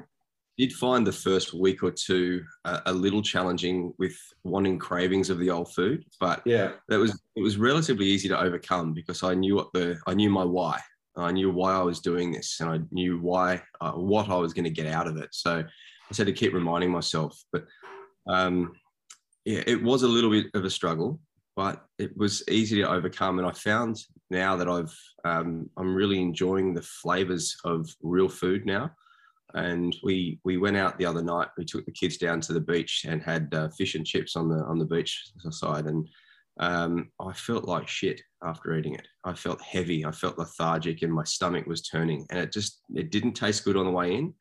did 0.58 0.72
find 0.72 1.06
the 1.06 1.12
first 1.12 1.54
week 1.54 1.84
or 1.84 1.92
two 1.92 2.44
uh, 2.64 2.80
a 2.86 2.92
little 2.92 3.22
challenging 3.22 3.94
with 3.96 4.16
wanting 4.42 4.76
cravings 4.76 5.30
of 5.30 5.38
the 5.38 5.48
old 5.48 5.72
food, 5.72 6.04
but 6.18 6.42
Yeah. 6.44 6.72
that 6.88 6.98
was 6.98 7.12
it 7.36 7.42
was 7.42 7.56
relatively 7.56 8.06
easy 8.06 8.28
to 8.28 8.38
overcome 8.38 8.92
because 8.92 9.22
I 9.22 9.34
knew 9.34 9.54
what 9.54 9.68
the 9.72 9.98
I 10.08 10.14
knew 10.14 10.30
my 10.30 10.44
why. 10.44 10.80
I 11.16 11.32
knew 11.32 11.50
why 11.50 11.74
I 11.74 11.82
was 11.82 12.00
doing 12.00 12.32
this, 12.32 12.58
and 12.60 12.68
I 12.70 12.80
knew 12.90 13.20
why 13.20 13.62
uh, 13.80 13.92
what 13.92 14.28
I 14.28 14.36
was 14.36 14.52
going 14.52 14.64
to 14.64 14.70
get 14.70 14.86
out 14.86 15.06
of 15.06 15.16
it. 15.16 15.28
So 15.32 15.58
I 15.60 16.14
had 16.16 16.26
to 16.26 16.32
keep 16.32 16.54
reminding 16.54 16.90
myself. 16.90 17.40
But 17.52 17.64
um, 18.28 18.72
yeah, 19.48 19.62
it 19.66 19.82
was 19.82 20.02
a 20.02 20.08
little 20.08 20.30
bit 20.30 20.48
of 20.52 20.66
a 20.66 20.70
struggle, 20.70 21.18
but 21.56 21.86
it 21.98 22.14
was 22.18 22.46
easy 22.50 22.82
to 22.82 22.90
overcome. 22.90 23.38
And 23.38 23.48
I 23.48 23.52
found 23.52 23.96
now 24.28 24.56
that 24.56 24.68
I've 24.68 24.94
um, 25.24 25.70
I'm 25.78 25.94
really 25.94 26.20
enjoying 26.20 26.74
the 26.74 26.82
flavors 26.82 27.56
of 27.64 27.88
real 28.02 28.28
food 28.28 28.66
now. 28.66 28.90
And 29.54 29.96
we 30.02 30.38
we 30.44 30.58
went 30.58 30.76
out 30.76 30.98
the 30.98 31.06
other 31.06 31.22
night. 31.22 31.48
We 31.56 31.64
took 31.64 31.86
the 31.86 31.92
kids 31.92 32.18
down 32.18 32.42
to 32.42 32.52
the 32.52 32.60
beach 32.60 33.06
and 33.08 33.22
had 33.22 33.48
uh, 33.54 33.70
fish 33.70 33.94
and 33.94 34.04
chips 34.04 34.36
on 34.36 34.50
the 34.50 34.62
on 34.64 34.78
the 34.78 34.84
beach 34.84 35.30
side, 35.48 35.86
and 35.86 36.06
um, 36.60 37.10
I 37.18 37.32
felt 37.32 37.64
like 37.64 37.88
shit 37.88 38.20
after 38.44 38.76
eating 38.76 38.96
it. 38.96 39.08
I 39.24 39.32
felt 39.32 39.62
heavy. 39.62 40.04
I 40.04 40.12
felt 40.12 40.38
lethargic, 40.38 41.00
and 41.00 41.10
my 41.12 41.24
stomach 41.24 41.66
was 41.66 41.80
turning. 41.80 42.26
And 42.28 42.38
it 42.38 42.52
just 42.52 42.82
it 42.94 43.10
didn't 43.10 43.32
taste 43.32 43.64
good 43.64 43.78
on 43.78 43.86
the 43.86 43.90
way 43.90 44.14
in, 44.14 44.34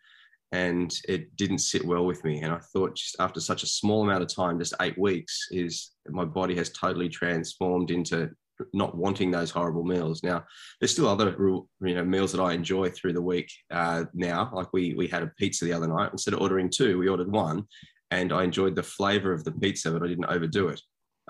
and 0.51 0.93
it 1.07 1.35
didn't 1.35 1.59
sit 1.59 1.85
well 1.85 2.05
with 2.05 2.23
me. 2.23 2.41
And 2.41 2.53
I 2.53 2.59
thought 2.73 2.95
just 2.95 3.17
after 3.19 3.39
such 3.39 3.63
a 3.63 3.67
small 3.67 4.03
amount 4.03 4.23
of 4.23 4.33
time, 4.33 4.59
just 4.59 4.73
eight 4.81 4.97
weeks, 4.97 5.47
is 5.51 5.91
my 6.07 6.25
body 6.25 6.55
has 6.55 6.69
totally 6.69 7.09
transformed 7.09 7.91
into 7.91 8.29
not 8.73 8.95
wanting 8.97 9.29
those 9.29 9.51
horrible 9.51 9.83
meals. 9.83 10.23
Now, 10.23 10.43
there's 10.79 10.91
still 10.91 11.07
other 11.07 11.35
you 11.39 11.95
know 11.95 12.03
meals 12.03 12.31
that 12.31 12.41
I 12.41 12.53
enjoy 12.53 12.89
through 12.89 13.13
the 13.13 13.21
week 13.21 13.51
uh, 13.71 14.05
now. 14.13 14.49
Like 14.53 14.71
we 14.73 14.93
we 14.93 15.07
had 15.07 15.23
a 15.23 15.31
pizza 15.37 15.65
the 15.65 15.73
other 15.73 15.87
night. 15.87 16.11
Instead 16.11 16.33
of 16.33 16.41
ordering 16.41 16.69
two, 16.69 16.97
we 16.97 17.09
ordered 17.09 17.31
one, 17.31 17.65
and 18.11 18.31
I 18.31 18.43
enjoyed 18.43 18.75
the 18.75 18.83
flavour 18.83 19.33
of 19.33 19.43
the 19.43 19.51
pizza, 19.51 19.91
but 19.91 20.03
I 20.03 20.07
didn't 20.07 20.25
overdo 20.25 20.69
it. 20.69 20.81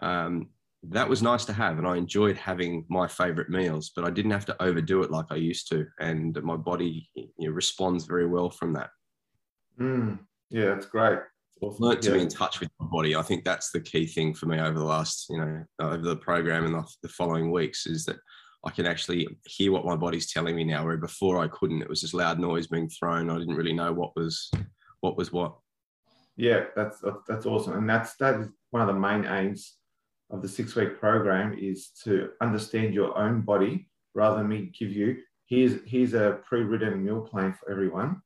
Um, 0.02 0.50
that 0.84 1.10
was 1.10 1.24
nice 1.24 1.44
to 1.46 1.54
have, 1.54 1.80
and 1.80 1.88
I 1.88 1.98
enjoyed 1.98 2.38
having 2.38 2.86
my 2.88 3.08
favourite 3.08 3.50
meals, 3.50 3.92
but 3.96 4.06
I 4.06 4.12
didn't 4.12 4.32
have 4.32 4.46
to 4.46 4.64
overdo 4.64 5.02
it 5.02 5.12
like 5.12 5.26
I 5.32 5.36
used 5.36 5.70
to, 5.70 5.86
and 6.00 6.42
my 6.44 6.56
body 6.56 7.10
you 7.16 7.30
know, 7.40 7.52
responds 7.52 8.06
very 8.06 8.28
well 8.28 8.52
from 8.52 8.74
that. 8.74 8.92
Mm, 9.80 10.20
yeah, 10.50 10.66
that's 10.66 10.86
great 10.86 11.20
awesome. 11.62 11.86
learned 11.86 12.02
to 12.04 12.10
yeah. 12.10 12.16
be 12.16 12.22
in 12.22 12.30
touch 12.30 12.60
with 12.60 12.70
my 12.80 12.88
body. 12.88 13.16
I 13.16 13.22
think 13.22 13.44
that's 13.44 13.72
the 13.72 13.80
key 13.80 14.06
thing 14.06 14.34
for 14.34 14.46
me 14.46 14.60
over 14.60 14.78
the 14.78 14.86
last, 14.86 15.28
you 15.30 15.38
know, 15.38 15.64
over 15.80 15.98
the 15.98 16.16
program 16.16 16.66
and 16.66 16.74
the, 16.74 16.88
the 17.04 17.10
following 17.10 17.52
weeks 17.52 17.86
is 17.86 18.06
that 18.06 18.18
I 18.66 18.72
can 18.72 18.86
actually 18.86 19.28
hear 19.46 19.72
what 19.72 19.86
my 19.86 19.96
body's 19.96 20.32
telling 20.32 20.56
me 20.56 20.64
now. 20.64 20.86
Where 20.86 20.98
before 20.98 21.40
I 21.40 21.48
couldn't, 21.48 21.82
it 21.82 21.90
was 21.90 22.02
just 22.02 22.14
loud 22.14 22.40
noise 22.40 22.68
being 22.68 22.90
thrown. 22.90 23.30
I 23.30 23.38
didn't 23.38 23.56
really 23.56 23.74
know 23.74 23.94
what 23.94 24.16
was 24.16 24.52
what 25.02 25.18
was 25.18 25.32
what. 25.32 25.56
Yeah, 26.36 26.66
that's 26.76 27.02
that's 27.28 27.46
awesome, 27.46 27.74
and 27.74 27.90
that's 27.90 28.16
that 28.18 28.40
is 28.42 28.48
one 28.72 28.82
of 28.82 28.88
the 28.88 29.00
main 29.00 29.26
aims 29.26 29.76
of 30.30 30.42
the 30.42 30.48
six 30.48 30.76
week 30.76 31.00
program 31.00 31.58
is 31.58 31.90
to 32.04 32.32
understand 32.42 32.94
your 32.94 33.18
own 33.18 33.42
body 33.42 33.88
rather 34.14 34.38
than 34.38 34.50
me 34.50 34.72
give 34.78 34.92
you 34.92 35.18
here's 35.46 35.80
here's 35.86 36.14
a 36.14 36.40
pre-written 36.46 37.04
meal 37.06 37.22
plan 37.22 37.54
for 37.54 37.72
everyone 37.72 38.22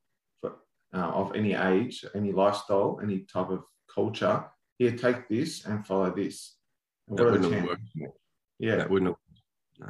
uh, 0.93 1.09
of 1.21 1.35
any 1.35 1.53
age, 1.53 2.05
any 2.15 2.31
lifestyle, 2.31 2.99
any 3.01 3.19
type 3.19 3.49
of 3.49 3.63
culture. 3.93 4.45
Here, 4.77 4.95
take 4.95 5.29
this 5.29 5.65
and 5.65 5.85
follow 5.85 6.11
this. 6.11 6.55
And 7.07 7.17
that 7.17 7.25
wouldn't 7.25 7.53
have 7.53 7.65
worked. 7.65 7.81
Yeah, 8.59 8.77
that 8.77 8.89
wouldn't. 8.89 9.09
Have, 9.09 9.17
no. 9.79 9.89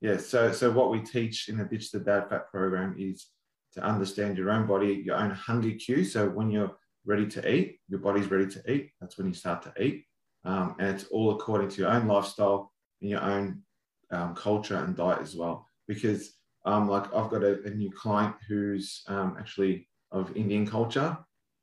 Yeah. 0.00 0.16
So, 0.16 0.52
so 0.52 0.70
what 0.70 0.90
we 0.90 1.00
teach 1.00 1.48
in 1.48 1.58
the 1.58 1.64
Ditch 1.64 1.90
the 1.90 2.00
Dad 2.00 2.28
Fat 2.28 2.50
program 2.50 2.96
is 2.98 3.28
to 3.74 3.82
understand 3.82 4.36
your 4.36 4.50
own 4.50 4.66
body, 4.66 5.02
your 5.04 5.16
own 5.16 5.30
hunger 5.30 5.72
cue. 5.72 6.04
So 6.04 6.28
when 6.28 6.50
you're 6.50 6.76
ready 7.04 7.26
to 7.26 7.52
eat, 7.52 7.80
your 7.88 8.00
body's 8.00 8.30
ready 8.30 8.46
to 8.46 8.72
eat. 8.72 8.90
That's 9.00 9.18
when 9.18 9.26
you 9.26 9.34
start 9.34 9.62
to 9.62 9.82
eat, 9.82 10.04
um, 10.44 10.76
and 10.78 10.88
it's 10.90 11.04
all 11.04 11.32
according 11.32 11.68
to 11.70 11.82
your 11.82 11.90
own 11.90 12.06
lifestyle 12.06 12.72
and 13.00 13.10
your 13.10 13.22
own 13.22 13.62
um, 14.10 14.34
culture 14.34 14.76
and 14.76 14.96
diet 14.96 15.20
as 15.20 15.34
well. 15.34 15.66
Because 15.88 16.34
um, 16.64 16.88
like 16.88 17.12
I've 17.14 17.30
got 17.30 17.42
a, 17.42 17.62
a 17.64 17.70
new 17.70 17.90
client 17.90 18.34
who's 18.48 19.02
um, 19.08 19.36
actually 19.38 19.88
of 20.12 20.36
Indian 20.36 20.66
culture. 20.66 21.16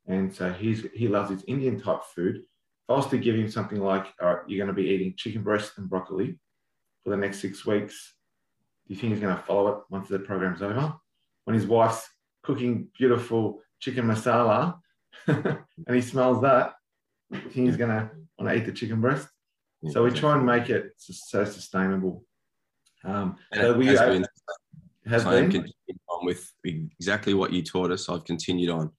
And 0.06 0.34
so 0.34 0.52
he's, 0.52 0.86
he 0.94 1.08
loves 1.08 1.30
his 1.30 1.44
Indian 1.46 1.80
type 1.80 2.02
food. 2.14 2.36
If 2.36 2.90
I 2.90 2.94
was 2.94 3.06
to 3.08 3.18
give 3.18 3.36
him 3.36 3.50
something 3.50 3.80
like, 3.80 4.06
all 4.20 4.34
right, 4.34 4.42
you're 4.46 4.64
going 4.64 4.74
to 4.74 4.82
be 4.82 4.88
eating 4.88 5.14
chicken 5.16 5.42
breast 5.42 5.72
and 5.78 5.88
broccoli 5.88 6.38
for 7.04 7.10
the 7.10 7.16
next 7.16 7.40
six 7.40 7.64
weeks, 7.64 8.14
do 8.86 8.94
you 8.94 9.00
think 9.00 9.12
he's 9.12 9.22
going 9.22 9.36
to 9.36 9.42
follow 9.42 9.68
it 9.68 9.78
once 9.88 10.08
the 10.08 10.18
program's 10.18 10.62
over? 10.62 10.94
When 11.44 11.54
his 11.54 11.66
wife's 11.66 12.06
cooking 12.42 12.88
beautiful 12.98 13.60
chicken 13.78 14.06
masala 14.06 14.78
and 15.26 15.94
he 15.94 16.00
smells 16.00 16.42
that, 16.42 16.72
do 17.30 17.38
you 17.38 17.50
think 17.50 17.66
he's 17.68 17.76
going 17.76 17.90
to 17.90 18.10
want 18.38 18.50
to 18.50 18.56
eat 18.56 18.66
the 18.66 18.72
chicken 18.72 19.00
breast? 19.00 19.28
Yeah, 19.82 19.92
so 19.92 20.04
we 20.04 20.10
try 20.10 20.36
and 20.36 20.44
make 20.44 20.68
it 20.68 20.92
so 20.96 21.44
sustainable. 21.44 22.24
Um, 23.04 23.36
so 23.54 23.72
we, 23.74 23.86
has 23.86 24.00
been, 24.00 24.26
has 25.06 25.24
been 25.24 25.50
on 26.20 26.26
with 26.26 26.50
exactly 26.64 27.34
what 27.34 27.52
you 27.52 27.62
taught 27.62 27.90
us. 27.90 28.08
I've 28.08 28.24
continued 28.24 28.70
on. 28.70 28.90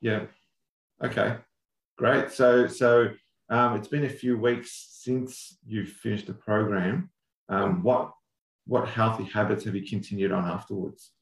Yeah. 0.00 0.24
Okay. 1.02 1.36
Great. 1.96 2.30
So 2.30 2.66
so 2.66 3.08
um, 3.50 3.76
it's 3.76 3.88
been 3.88 4.04
a 4.04 4.08
few 4.08 4.38
weeks 4.38 4.98
since 5.02 5.58
you've 5.66 5.90
finished 5.90 6.26
the 6.26 6.34
program. 6.34 7.10
Um, 7.48 7.82
what 7.82 8.12
what 8.66 8.88
healthy 8.88 9.24
habits 9.24 9.64
have 9.64 9.74
you 9.74 9.86
continued 9.86 10.32
on 10.32 10.44
afterwards? 10.44 11.12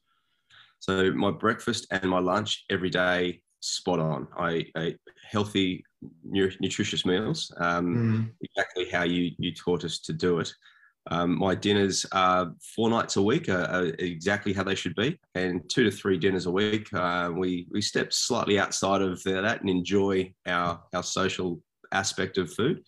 So 0.79 1.11
my 1.11 1.31
breakfast 1.31 1.87
and 1.91 2.09
my 2.09 2.19
lunch 2.19 2.65
every 2.69 2.89
day 2.89 3.41
spot 3.61 3.99
on. 3.99 4.27
I 4.37 4.65
ate 4.77 4.97
healthy, 5.29 5.83
nutritious 6.23 7.05
meals, 7.05 7.51
um, 7.57 7.95
mm. 7.95 8.31
exactly 8.41 8.89
how 8.89 9.03
you 9.03 9.31
you 9.37 9.53
taught 9.53 9.85
us 9.85 9.99
to 9.99 10.13
do 10.13 10.39
it. 10.39 10.53
Um, 11.11 11.37
my 11.37 11.53
dinners 11.53 12.05
are 12.13 12.53
four 12.75 12.89
nights 12.89 13.17
a 13.17 13.21
week, 13.21 13.49
are, 13.49 13.65
are, 13.65 13.85
exactly 13.99 14.53
how 14.53 14.63
they 14.63 14.75
should 14.75 14.95
be, 14.95 15.19
and 15.35 15.61
two 15.69 15.83
to 15.83 15.91
three 15.91 16.17
dinners 16.17 16.45
a 16.45 16.51
week. 16.51 16.93
Uh, 16.93 17.31
we 17.35 17.67
we 17.71 17.81
step 17.81 18.13
slightly 18.13 18.57
outside 18.57 19.01
of 19.01 19.21
that 19.23 19.61
and 19.61 19.69
enjoy 19.69 20.33
our 20.45 20.81
our 20.93 21.03
social 21.03 21.61
aspect 21.91 22.37
of 22.37 22.53
food. 22.53 22.81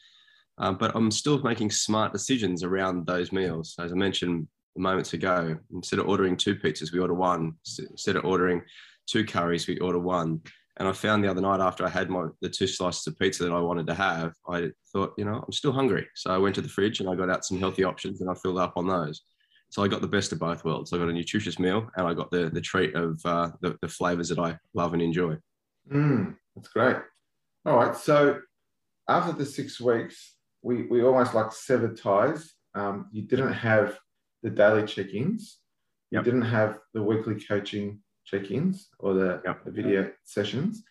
Um, 0.57 0.77
but 0.77 0.95
I'm 0.95 1.11
still 1.11 1.41
making 1.41 1.71
smart 1.71 2.13
decisions 2.13 2.63
around 2.63 3.05
those 3.05 3.33
meals. 3.33 3.75
As 3.79 3.91
I 3.91 3.95
mentioned 3.95 4.47
moments 4.77 5.13
ago, 5.13 5.57
instead 5.73 5.99
of 5.99 6.07
ordering 6.07 6.37
two 6.37 6.55
pizzas, 6.55 6.93
we 6.93 6.99
order 6.99 7.13
one. 7.13 7.53
Instead 7.91 8.15
of 8.15 8.25
ordering 8.25 8.61
two 9.07 9.25
curries, 9.25 9.67
we 9.67 9.77
order 9.79 9.99
one. 9.99 10.41
And 10.77 10.87
I 10.87 10.91
found 10.91 11.23
the 11.23 11.31
other 11.31 11.41
night 11.41 11.61
after 11.61 11.85
I 11.85 11.89
had 11.89 12.09
my 12.09 12.27
the 12.41 12.49
two 12.49 12.67
slices 12.67 13.07
of 13.07 13.17
pizza 13.17 13.43
that 13.43 13.53
I 13.53 13.59
wanted 13.59 13.87
to 13.87 13.93
have, 13.93 14.33
I 14.49 14.71
thought, 14.91 15.13
you 15.17 15.23
know, 15.23 15.41
I'm 15.45 15.53
still 15.53 15.71
hungry. 15.71 16.07
So 16.15 16.31
I 16.31 16.37
went 16.37 16.55
to 16.55 16.61
the 16.61 16.69
fridge 16.69 16.99
and 16.99 17.09
I 17.09 17.15
got 17.15 17.29
out 17.29 17.45
some 17.45 17.59
healthy 17.59 17.83
options 17.83 18.19
and 18.19 18.29
I 18.29 18.33
filled 18.33 18.59
up 18.59 18.73
on 18.75 18.87
those. 18.87 19.21
So 19.69 19.83
I 19.83 19.87
got 19.87 20.01
the 20.01 20.07
best 20.07 20.31
of 20.31 20.39
both 20.39 20.65
worlds. 20.65 20.91
I 20.91 20.97
got 20.97 21.09
a 21.09 21.13
nutritious 21.13 21.59
meal 21.59 21.89
and 21.95 22.05
I 22.07 22.13
got 22.13 22.29
the 22.29 22.49
the 22.49 22.61
treat 22.61 22.93
of 22.95 23.19
uh, 23.25 23.51
the, 23.61 23.77
the 23.81 23.87
flavors 23.87 24.29
that 24.29 24.39
I 24.39 24.57
love 24.73 24.93
and 24.93 25.01
enjoy. 25.01 25.37
Mm, 25.91 26.35
that's 26.55 26.69
great. 26.69 26.97
All 27.65 27.77
right. 27.77 27.95
So 27.95 28.39
after 29.07 29.31
the 29.33 29.45
six 29.45 29.79
weeks, 29.79 30.35
we, 30.61 30.83
we 30.83 31.03
almost 31.03 31.33
like 31.33 31.51
severed 31.51 31.97
ties. 31.97 32.53
Um, 32.73 33.07
you 33.11 33.21
didn't 33.21 33.53
have 33.53 33.97
the 34.43 34.49
daily 34.49 34.85
check-ins. 34.85 35.59
You 36.11 36.17
yep. 36.17 36.25
didn't 36.25 36.43
have 36.43 36.79
the 36.93 37.01
weekly 37.01 37.39
coaching 37.39 38.01
check-ins 38.25 38.89
or 38.99 39.13
the, 39.13 39.41
yep. 39.45 39.63
the 39.63 39.71
video 39.71 40.11
sessions. 40.23 40.83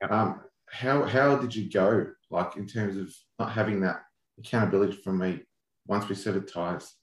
Yep. 0.00 0.12
Um, 0.12 0.40
how 0.70 1.04
how 1.04 1.36
did 1.36 1.54
you 1.54 1.70
go? 1.70 2.06
Like 2.30 2.56
in 2.56 2.66
terms 2.66 2.96
of 2.96 3.14
not 3.38 3.52
having 3.52 3.80
that 3.80 4.02
accountability 4.38 4.98
from 5.02 5.18
me 5.18 5.40
once 5.86 6.08
we 6.08 6.14
severed 6.14 6.46
ties. 6.46 6.94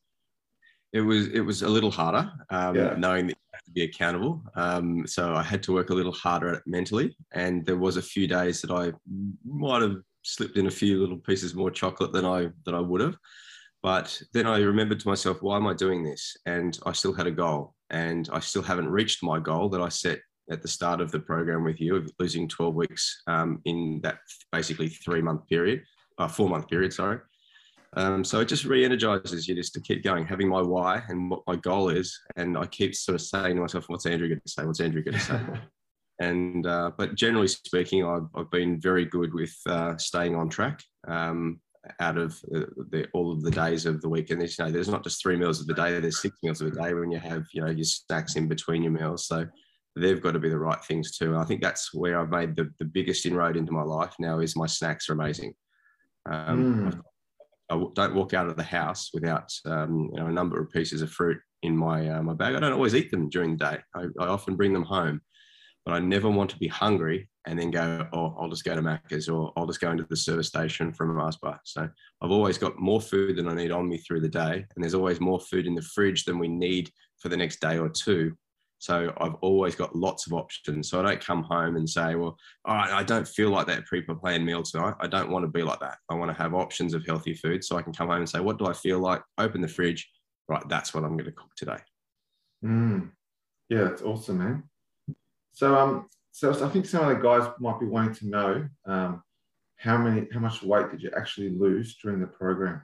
It 0.94 1.02
was 1.02 1.28
it 1.28 1.42
was 1.42 1.62
a 1.64 1.68
little 1.68 1.92
harder, 1.92 2.32
um, 2.52 2.76
yeah. 2.76 2.96
knowing 2.98 3.28
that 3.28 3.34
you 3.34 3.54
have 3.54 3.64
to 3.64 3.72
be 3.72 3.84
accountable. 3.84 4.44
Um, 4.56 5.06
so 5.06 5.34
I 5.34 5.44
had 5.44 5.62
to 5.64 5.74
work 5.74 5.90
a 5.90 5.94
little 5.94 6.14
harder 6.14 6.50
at 6.50 6.56
it 6.56 6.64
mentally, 6.66 7.18
and 7.34 7.66
there 7.66 7.78
was 7.78 7.98
a 7.98 8.02
few 8.02 8.28
days 8.28 8.62
that 8.62 8.72
I 8.72 8.94
might 9.44 9.82
have 9.82 9.98
slipped 10.24 10.58
in 10.58 10.68
a 10.68 10.72
few 10.72 11.00
little 11.00 11.18
pieces 11.18 11.54
more 11.54 11.72
chocolate 11.72 12.14
than 12.14 12.26
I 12.26 12.50
than 12.66 12.76
I 12.76 12.80
would 12.80 13.02
have. 13.02 13.18
But 13.84 14.20
then 14.34 14.48
I 14.48 14.60
remembered 14.60 15.00
to 15.02 15.08
myself, 15.08 15.44
why 15.44 15.58
am 15.58 15.68
I 15.68 15.74
doing 15.74 16.04
this? 16.04 16.36
And 16.48 16.80
I 16.88 16.92
still 16.94 17.14
had 17.14 17.28
a 17.28 17.32
goal, 17.32 17.75
and 17.90 18.30
I 18.32 18.40
still 18.40 18.62
haven't 18.62 18.90
reached 18.90 19.24
my 19.24 19.40
goal 19.40 19.70
that 19.70 19.82
I 19.82 19.90
set 19.90 20.20
at 20.52 20.62
the 20.62 20.68
start 20.68 21.02
of 21.02 21.12
the 21.12 21.20
program 21.20 21.64
with 21.64 21.82
you 21.82 21.96
of 21.96 22.12
losing 22.20 22.48
12 22.48 22.76
weeks 22.76 23.24
um, 23.28 23.62
in 23.66 24.00
that 24.04 24.20
basically 24.52 24.90
three 24.90 25.22
month 25.22 25.48
period, 25.48 25.84
uh, 26.18 26.28
four 26.28 26.50
month 26.50 26.68
period, 26.68 26.94
sorry. 26.94 27.20
Um, 27.98 28.24
so 28.24 28.42
it 28.42 28.48
just 28.48 28.66
re-energizes 28.66 29.48
you 29.48 29.56
just 29.56 29.74
to 29.74 29.80
keep 29.80 30.04
going, 30.04 30.26
having 30.26 30.50
my 30.50 30.62
why 30.62 31.02
and 31.08 31.30
what 31.32 31.44
my 31.48 31.56
goal 31.56 31.90
is. 31.90 32.20
And 32.36 32.58
I 32.58 32.66
keep 32.66 32.94
sort 32.94 33.16
of 33.16 33.22
saying 33.22 33.56
to 33.56 33.62
myself, 33.62 33.86
what's 33.88 34.06
Andrew 34.06 34.28
going 34.28 34.42
to 34.42 34.52
say? 34.52 34.66
What's 34.66 34.82
Andrew 34.82 35.02
going 35.02 35.18
to 35.18 35.24
say? 35.24 35.40
and, 36.20 36.68
uh, 36.68 36.92
but 36.98 37.16
generally 37.16 37.48
speaking, 37.48 38.06
I've, 38.06 38.28
I've 38.36 38.52
been 38.52 38.82
very 38.82 39.06
good 39.06 39.34
with 39.34 39.56
uh, 39.68 39.96
staying 39.98 40.36
on 40.36 40.50
track. 40.50 40.82
Um, 41.08 41.62
out 42.00 42.18
of 42.18 42.40
the, 42.42 42.68
the, 42.90 43.08
all 43.14 43.32
of 43.32 43.44
the 43.44 43.52
days 43.52 43.86
of 43.86 44.02
the 44.02 44.10
week. 44.10 44.30
And 44.30 44.40
there's, 44.42 44.58
you 44.58 44.66
know, 44.66 44.72
there's 44.72 44.90
not 44.90 45.04
just 45.04 45.22
three 45.22 45.36
meals 45.36 45.60
of 45.60 45.68
the 45.68 45.74
day, 45.74 46.00
there's 46.00 46.22
six 46.22 46.36
meals 46.44 46.62
of 46.62 46.74
the 46.74 46.82
day 46.82 46.94
when 46.94 47.12
you 47.12 47.20
have, 47.20 47.46
you 47.54 47.62
know, 47.62 47.70
your 47.70 47.86
snacks 47.86 48.36
in 48.36 48.48
between 48.48 48.84
your 48.84 48.92
meals. 48.92 49.28
So 49.28 49.46
they've 49.96 50.22
got 50.22 50.32
to 50.32 50.40
be 50.40 50.50
the 50.50 50.58
right 50.58 50.84
things 50.84 51.18
too. 51.18 51.34
And 51.34 51.38
I 51.38 51.46
think 51.46 51.62
that's 51.62 51.94
where 51.94 52.20
I've 52.20 52.30
made 52.30 52.56
the, 52.56 52.72
the 52.80 52.86
biggest 52.86 53.26
inroad 53.26 53.58
into 53.58 53.72
my 53.72 53.84
life 53.84 54.14
now 54.20 54.40
is 54.40 54.56
my 54.56 54.68
snacks 54.68 55.10
are 55.10 55.14
amazing. 55.14 55.54
Um, 56.30 56.92
mm. 56.92 57.02
I 57.70 57.84
don't 57.96 58.16
walk 58.16 58.34
out 58.34 58.48
of 58.48 58.58
the 58.58 58.64
house 58.64 59.10
without 59.14 59.52
um, 59.66 60.10
you 60.14 60.20
know 60.20 60.28
a 60.28 60.32
number 60.32 60.60
of 60.62 60.72
pieces 60.72 61.02
of 61.02 61.12
fruit 61.12 61.38
in 61.64 61.76
my 61.76 62.08
uh, 62.08 62.22
my 62.22 62.34
bag. 62.34 62.56
I 62.56 62.60
don't 62.60 62.74
always 62.74 62.96
eat 62.96 63.10
them 63.10 63.30
during 63.30 63.58
the 63.58 63.66
day. 63.66 63.78
I, 63.96 64.06
I, 64.24 64.28
often 64.28 64.56
bring 64.56 64.74
them 64.74 64.84
home, 64.84 65.22
but 65.86 65.94
I 65.94 66.00
never 66.00 66.30
want 66.30 66.50
to 66.50 66.58
be 66.58 66.68
hungry 66.68 67.30
and 67.48 67.60
then 67.60 67.70
go, 67.70 68.08
oh, 68.12 68.36
I'll 68.40 68.50
just 68.50 68.64
go 68.64 68.76
to 68.76 68.82
Macca's 68.82 69.30
or 69.30 69.54
I'll 69.56 69.68
just 69.68 69.80
go 69.80 69.92
into 69.92 70.06
the 70.10 70.18
service 70.18 70.48
station 70.48 70.92
from 70.92 71.16
Mars 71.16 71.38
bar. 71.38 71.60
So 71.64 71.88
I've 72.22 72.32
always 72.32 72.58
got 72.58 72.80
more 72.80 73.00
food 73.00 73.36
than 73.36 73.48
I 73.48 73.54
need 73.54 73.72
on 73.72 73.88
me 73.88 74.00
through 74.00 74.22
the 74.22 74.30
day, 74.30 74.66
and 74.76 74.84
there's 74.84 74.96
always 74.96 75.22
more 75.22 75.40
food 75.40 75.68
in 75.68 75.76
the 75.76 75.82
fridge 75.82 76.26
than 76.26 76.40
we 76.40 76.48
need 76.48 76.90
for 77.20 77.30
the 77.30 77.38
next 77.38 77.62
day 77.62 77.78
or 77.78 77.90
two. 77.90 78.36
So 78.80 79.14
I've 79.18 79.36
always 79.36 79.74
got 79.74 79.96
lots 79.96 80.28
of 80.28 80.34
options. 80.34 80.90
So 80.90 81.00
I 81.00 81.04
don't 81.04 81.26
come 81.26 81.44
home 81.44 81.76
and 81.76 81.90
say, 81.90 82.16
well, 82.16 82.38
I 82.66 83.04
don't 83.04 83.28
feel 83.28 83.50
like 83.50 83.68
that 83.68 83.86
pre-planned 83.86 84.46
meal 84.46 84.64
tonight. 84.64 84.96
I 85.00 85.08
don't 85.08 85.32
want 85.32 85.44
to 85.44 85.50
be 85.50 85.64
like 85.64 85.80
that. 85.80 85.98
I 86.10 86.16
want 86.16 86.30
to 86.30 86.38
have 86.38 86.54
options 86.54 86.94
of 86.94 87.06
healthy 87.06 87.34
food. 87.34 87.64
So 87.64 87.78
I 87.78 87.82
can 87.82 87.94
come 87.94 88.10
home 88.10 88.18
and 88.18 88.30
say, 88.30 88.42
what 88.42 88.60
do 88.60 88.68
I 88.68 88.74
feel 88.74 89.00
like? 89.00 89.22
Open 89.38 89.62
the 89.62 89.68
fridge. 89.68 90.08
Right, 90.48 90.62
that's 90.68 90.94
what 90.94 91.04
I'm 91.04 91.14
going 91.14 91.26
to 91.26 91.32
cook 91.32 91.56
today. 91.56 91.78
Mm. 92.64 93.12
Yeah, 93.70 93.86
that's 93.86 94.04
awesome, 94.04 94.40
man. 94.40 94.64
So 95.56 95.76
um, 95.76 96.08
so 96.32 96.52
I 96.52 96.70
think 96.70 96.86
some 96.86 97.08
of 97.08 97.16
the 97.16 97.24
guys 97.24 97.50
might 97.60 97.80
be 97.80 97.86
wanting 97.86 98.14
to 98.16 98.28
know 98.28 98.68
um, 98.86 99.24
how 99.78 99.98
many, 99.98 100.28
how 100.34 100.42
much 100.42 100.62
weight 100.62 100.92
did 100.92 101.02
you 101.02 101.10
actually 101.16 101.50
lose 101.50 101.96
during 102.04 102.20
the 102.20 102.28
program? 102.28 102.82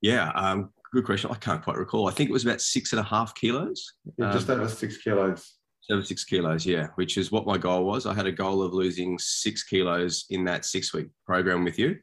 Yeah, 0.00 0.30
um, 0.30 0.70
good 0.92 1.04
question. 1.04 1.30
I 1.30 1.36
can't 1.36 1.62
quite 1.62 1.76
recall. 1.76 2.08
I 2.08 2.10
think 2.10 2.28
it 2.28 2.32
was 2.32 2.44
about 2.44 2.60
six 2.60 2.92
and 2.92 2.98
a 2.98 3.04
half 3.04 3.36
kilos. 3.36 3.92
Yeah, 4.18 4.32
just 4.32 4.50
um, 4.50 4.58
over 4.58 4.68
six 4.68 4.96
kilos. 4.96 5.54
Over 5.92 6.02
six 6.02 6.24
kilos, 6.24 6.66
yeah, 6.66 6.88
which 6.96 7.16
is 7.16 7.30
what 7.30 7.46
my 7.46 7.56
goal 7.56 7.84
was. 7.84 8.04
I 8.04 8.14
had 8.14 8.26
a 8.26 8.32
goal 8.32 8.60
of 8.60 8.74
losing 8.74 9.16
six 9.20 9.62
kilos 9.62 10.24
in 10.30 10.44
that 10.46 10.64
six 10.64 10.92
week 10.92 11.06
program 11.24 11.62
with 11.62 11.78
you, 11.78 11.96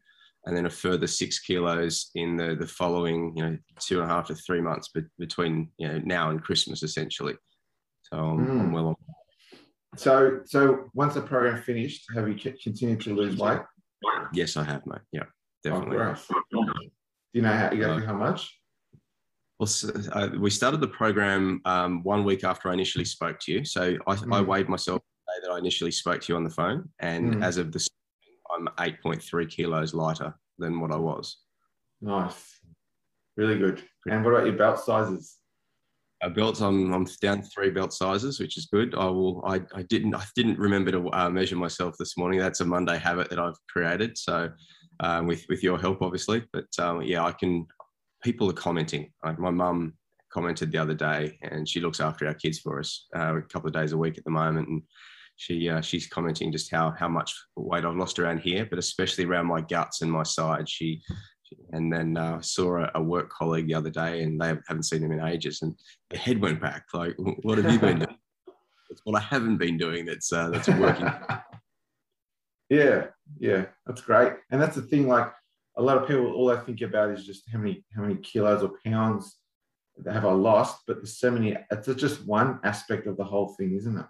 and 0.45 0.55
then 0.55 0.65
a 0.65 0.69
further 0.69 1.07
six 1.07 1.39
kilos 1.39 2.09
in 2.15 2.37
the 2.37 2.55
the 2.55 2.67
following, 2.67 3.35
you 3.35 3.43
know, 3.43 3.57
two 3.81 4.01
and 4.01 4.09
a 4.09 4.13
half 4.13 4.27
to 4.27 4.35
three 4.35 4.61
months 4.61 4.87
be- 4.87 5.01
between 5.17 5.71
you 5.77 5.89
know 5.89 5.99
now 6.05 6.29
and 6.29 6.41
Christmas, 6.41 6.83
essentially. 6.83 7.35
So 8.11 8.19
I'm, 8.19 8.45
mm. 8.45 8.59
I'm 8.59 8.71
well 8.71 8.87
on. 8.87 8.95
So, 9.97 10.41
so 10.45 10.89
once 10.93 11.15
the 11.15 11.21
program 11.21 11.61
finished, 11.61 12.05
have 12.15 12.27
you 12.27 12.35
continued 12.35 13.01
to 13.01 13.15
lose 13.15 13.37
weight? 13.37 13.59
Yes, 14.33 14.55
I 14.55 14.63
have, 14.63 14.85
mate. 14.85 15.01
Yeah, 15.11 15.23
definitely. 15.63 15.97
Oh, 15.97 16.15
Do 16.53 16.63
you 17.33 17.41
know 17.41 17.51
how, 17.51 17.67
exactly 17.67 18.03
uh, 18.03 18.07
how 18.07 18.13
much? 18.13 18.55
Well, 19.59 19.69
uh, 20.13 20.29
we 20.39 20.49
started 20.49 20.79
the 20.79 20.87
program 20.87 21.61
um, 21.65 22.01
one 22.03 22.23
week 22.23 22.43
after 22.43 22.69
I 22.69 22.73
initially 22.73 23.03
spoke 23.03 23.39
to 23.41 23.51
you. 23.51 23.65
So 23.65 23.97
I, 24.07 24.15
mm. 24.15 24.33
I 24.33 24.41
weighed 24.41 24.69
myself 24.69 25.01
the 25.01 25.33
day 25.33 25.47
that 25.47 25.53
I 25.53 25.57
initially 25.57 25.91
spoke 25.91 26.21
to 26.21 26.31
you 26.31 26.37
on 26.37 26.43
the 26.43 26.49
phone, 26.49 26.89
and 26.99 27.35
mm. 27.35 27.43
as 27.43 27.57
of 27.57 27.71
this, 27.71 27.89
I'm 28.55 28.67
8.3 28.77 29.49
kilos 29.49 29.93
lighter 29.93 30.33
than 30.59 30.79
what 30.79 30.91
I 30.91 30.97
was. 30.97 31.37
Nice, 32.01 32.59
really 33.35 33.57
good. 33.57 33.83
And 34.09 34.23
what 34.23 34.33
about 34.33 34.45
your 34.45 34.55
belt 34.55 34.79
sizes? 34.79 35.38
Uh, 36.21 36.29
belts, 36.29 36.59
I'm, 36.59 36.93
I'm 36.93 37.05
down 37.21 37.41
three 37.41 37.69
belt 37.69 37.93
sizes, 37.93 38.39
which 38.39 38.57
is 38.57 38.65
good. 38.65 38.93
I 38.95 39.05
will. 39.05 39.41
I, 39.45 39.61
I 39.73 39.83
didn't. 39.83 40.13
I 40.15 40.25
didn't 40.35 40.59
remember 40.59 40.91
to 40.91 41.09
uh, 41.11 41.29
measure 41.29 41.55
myself 41.55 41.95
this 41.97 42.17
morning. 42.17 42.39
That's 42.39 42.59
a 42.59 42.65
Monday 42.65 42.97
habit 42.97 43.29
that 43.29 43.39
I've 43.39 43.57
created. 43.69 44.17
So, 44.17 44.51
um, 44.99 45.27
with 45.27 45.45
with 45.47 45.63
your 45.63 45.79
help, 45.79 46.01
obviously. 46.01 46.43
But 46.51 46.67
um, 46.77 47.01
yeah, 47.03 47.23
I 47.23 47.31
can 47.31 47.65
people 48.21 48.49
are 48.49 48.53
commenting. 48.53 49.11
My 49.37 49.49
mum 49.49 49.93
commented 50.31 50.71
the 50.71 50.77
other 50.77 50.93
day, 50.93 51.37
and 51.41 51.67
she 51.67 51.79
looks 51.79 51.99
after 51.99 52.27
our 52.27 52.33
kids 52.33 52.59
for 52.59 52.79
us 52.79 53.07
uh, 53.15 53.37
a 53.37 53.41
couple 53.41 53.67
of 53.67 53.73
days 53.73 53.93
a 53.93 53.97
week 53.97 54.17
at 54.17 54.25
the 54.25 54.31
moment, 54.31 54.67
and 54.67 54.81
she 55.37 55.69
uh, 55.69 55.79
she's 55.79 56.07
commenting 56.07 56.51
just 56.51 56.69
how 56.69 56.91
how 56.91 57.07
much 57.07 57.33
weight 57.55 57.85
I've 57.85 57.95
lost 57.95 58.19
around 58.19 58.39
here, 58.39 58.65
but 58.69 58.79
especially 58.79 59.23
around 59.23 59.47
my 59.47 59.61
guts 59.61 60.01
and 60.01 60.11
my 60.11 60.23
side. 60.23 60.67
She 60.67 61.01
and 61.71 61.91
then 61.91 62.17
uh, 62.17 62.37
I 62.37 62.41
saw 62.41 62.77
a, 62.77 62.91
a, 62.95 63.01
work 63.01 63.29
colleague 63.29 63.67
the 63.67 63.75
other 63.75 63.89
day, 63.89 64.23
and 64.23 64.39
they 64.39 64.47
haven't 64.47 64.83
seen 64.83 65.03
him 65.03 65.11
in 65.11 65.21
ages, 65.21 65.61
and 65.61 65.75
the 66.09 66.17
head 66.17 66.41
went 66.41 66.61
back. 66.61 66.85
Like, 66.93 67.15
what 67.41 67.57
have 67.57 67.71
you 67.71 67.79
been 67.79 67.99
doing? 67.99 68.17
It's 68.91 69.01
what 69.03 69.21
I 69.21 69.23
haven't 69.23 69.57
been 69.57 69.77
doing. 69.77 70.07
That's 70.07 70.33
uh, 70.33 70.49
that's 70.49 70.67
working. 70.67 71.05
yeah, 72.71 73.05
yeah, 73.39 73.65
that's 73.85 74.01
great, 74.01 74.33
and 74.49 74.59
that's 74.59 74.75
the 74.75 74.81
thing. 74.81 75.07
Like, 75.07 75.31
a 75.77 75.81
lot 75.83 75.97
of 75.97 76.07
people 76.07 76.33
all 76.33 76.47
they 76.47 76.57
think 76.61 76.81
about 76.81 77.11
is 77.11 77.23
just 77.23 77.43
how 77.53 77.59
many 77.59 77.85
how 77.95 78.01
many 78.01 78.15
kilos 78.15 78.63
or 78.63 78.71
pounds 78.83 79.37
have 80.11 80.25
I 80.25 80.31
lost, 80.31 80.81
but 80.87 80.97
there's 80.97 81.19
so 81.19 81.29
many. 81.29 81.55
It's 81.71 82.01
just 82.01 82.25
one 82.25 82.59
aspect 82.63 83.05
of 83.05 83.15
the 83.15 83.23
whole 83.23 83.49
thing, 83.59 83.75
isn't 83.75 83.95
it? 83.95 84.05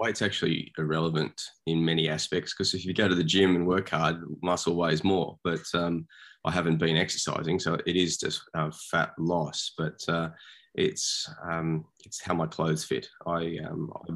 Weight's 0.00 0.22
actually 0.22 0.72
irrelevant 0.78 1.38
in 1.66 1.84
many 1.84 2.08
aspects 2.08 2.54
because 2.54 2.72
if 2.72 2.86
you 2.86 2.94
go 2.94 3.06
to 3.06 3.14
the 3.14 3.22
gym 3.22 3.54
and 3.54 3.66
work 3.66 3.90
hard, 3.90 4.16
muscle 4.42 4.74
weighs 4.74 5.04
more. 5.04 5.36
But 5.44 5.62
um, 5.74 6.06
I 6.46 6.50
haven't 6.50 6.78
been 6.78 6.96
exercising, 6.96 7.60
so 7.60 7.74
it 7.74 7.96
is 7.96 8.16
just 8.16 8.40
uh, 8.54 8.70
fat 8.90 9.10
loss. 9.18 9.74
But 9.76 10.00
uh, 10.08 10.30
it's 10.74 11.28
um, 11.50 11.84
it's 12.06 12.22
how 12.22 12.32
my 12.32 12.46
clothes 12.46 12.82
fit. 12.82 13.06
I, 13.26 13.58
um, 13.68 13.92
I 13.94 14.14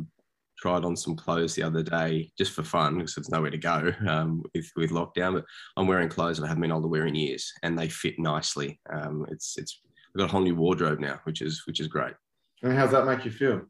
tried 0.56 0.86
on 0.86 0.96
some 0.96 1.16
clothes 1.16 1.54
the 1.54 1.62
other 1.62 1.82
day 1.82 2.32
just 2.38 2.52
for 2.52 2.62
fun 2.62 2.96
because 2.96 3.14
there's 3.14 3.28
nowhere 3.28 3.50
to 3.50 3.58
go 3.58 3.92
um, 4.08 4.42
with, 4.54 4.70
with 4.76 4.90
lockdown. 4.90 5.34
But 5.34 5.44
I'm 5.76 5.86
wearing 5.86 6.08
clothes 6.08 6.38
that 6.38 6.44
I 6.44 6.48
haven't 6.48 6.62
been 6.62 6.70
able 6.70 6.80
to 6.80 6.88
wear 6.88 7.06
in 7.06 7.14
years, 7.14 7.52
and 7.62 7.78
they 7.78 7.90
fit 7.90 8.18
nicely. 8.18 8.80
Um, 8.90 9.26
it's 9.30 9.58
it's 9.58 9.82
I've 10.14 10.20
got 10.20 10.30
a 10.30 10.32
whole 10.32 10.40
new 10.40 10.56
wardrobe 10.56 11.00
now, 11.00 11.20
which 11.24 11.42
is 11.42 11.62
which 11.66 11.80
is 11.80 11.88
great. 11.88 12.14
And 12.62 12.72
how's 12.72 12.92
that 12.92 13.04
make 13.04 13.26
you 13.26 13.30
feel? 13.30 13.66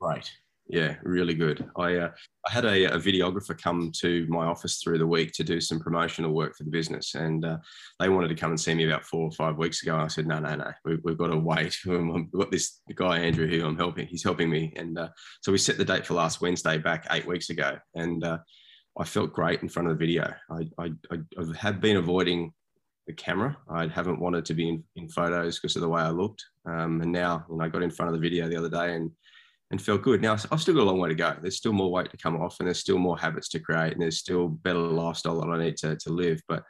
Great. 0.00 0.30
Yeah, 0.68 0.96
really 1.04 1.34
good. 1.34 1.64
I 1.76 1.96
uh, 1.96 2.10
I 2.44 2.50
had 2.50 2.64
a, 2.64 2.84
a, 2.94 2.98
videographer 2.98 3.56
come 3.56 3.92
to 4.00 4.26
my 4.28 4.46
office 4.46 4.82
through 4.82 4.98
the 4.98 5.06
week 5.06 5.32
to 5.34 5.44
do 5.44 5.60
some 5.60 5.78
promotional 5.78 6.32
work 6.32 6.56
for 6.56 6.64
the 6.64 6.70
business, 6.70 7.14
and 7.14 7.44
uh, 7.44 7.58
they 8.00 8.08
wanted 8.08 8.28
to 8.28 8.34
come 8.34 8.50
and 8.50 8.58
see 8.60 8.74
me 8.74 8.84
about 8.84 9.04
four 9.04 9.22
or 9.22 9.30
five 9.30 9.58
weeks 9.58 9.84
ago. 9.84 9.96
I 9.96 10.08
said, 10.08 10.26
no, 10.26 10.40
no, 10.40 10.56
no, 10.56 10.72
we, 10.84 10.98
have 11.06 11.18
got 11.18 11.28
to 11.28 11.38
wait. 11.38 11.78
We've 11.86 12.30
got 12.32 12.50
this 12.50 12.80
guy 12.96 13.20
Andrew 13.20 13.46
who 13.46 13.64
I'm 13.64 13.76
helping. 13.76 14.08
He's 14.08 14.24
helping 14.24 14.50
me, 14.50 14.72
and 14.74 14.98
uh, 14.98 15.10
so 15.40 15.52
we 15.52 15.58
set 15.58 15.78
the 15.78 15.84
date 15.84 16.04
for 16.04 16.14
last 16.14 16.40
Wednesday 16.40 16.78
back 16.78 17.06
eight 17.12 17.26
weeks 17.26 17.50
ago, 17.50 17.78
and 17.94 18.24
uh, 18.24 18.38
I 18.98 19.04
felt 19.04 19.32
great 19.32 19.62
in 19.62 19.68
front 19.68 19.88
of 19.88 19.96
the 19.96 20.04
video. 20.04 20.34
I, 20.50 20.68
I, 20.78 20.92
I 21.12 21.56
have 21.56 21.80
been 21.80 21.96
avoiding 21.96 22.52
the 23.06 23.12
camera. 23.12 23.56
I 23.70 23.86
haven't 23.86 24.18
wanted 24.18 24.44
to 24.46 24.54
be 24.54 24.68
in, 24.68 24.82
in 24.96 25.08
photos 25.08 25.60
because 25.60 25.76
of 25.76 25.82
the 25.82 25.88
way 25.88 26.02
I 26.02 26.10
looked, 26.10 26.44
um, 26.64 27.02
and 27.02 27.12
now 27.12 27.46
know, 27.48 27.64
I 27.64 27.68
got 27.68 27.84
in 27.84 27.90
front 27.90 28.12
of 28.12 28.20
the 28.20 28.28
video 28.28 28.48
the 28.48 28.56
other 28.56 28.68
day 28.68 28.96
and 28.96 29.12
and 29.70 29.82
felt 29.82 30.02
good. 30.02 30.22
Now 30.22 30.32
I've 30.32 30.60
still 30.60 30.74
got 30.74 30.82
a 30.82 30.90
long 30.90 30.98
way 30.98 31.08
to 31.08 31.14
go. 31.14 31.34
There's 31.40 31.56
still 31.56 31.72
more 31.72 31.90
weight 31.90 32.10
to 32.10 32.16
come 32.16 32.40
off, 32.40 32.56
and 32.58 32.66
there's 32.66 32.78
still 32.78 32.98
more 32.98 33.18
habits 33.18 33.48
to 33.50 33.60
create, 33.60 33.92
and 33.92 34.02
there's 34.02 34.18
still 34.18 34.48
better 34.48 34.78
lifestyle 34.78 35.40
that 35.40 35.48
I 35.48 35.58
need 35.58 35.76
to, 35.78 35.96
to 35.96 36.10
live. 36.10 36.40
But 36.48 36.62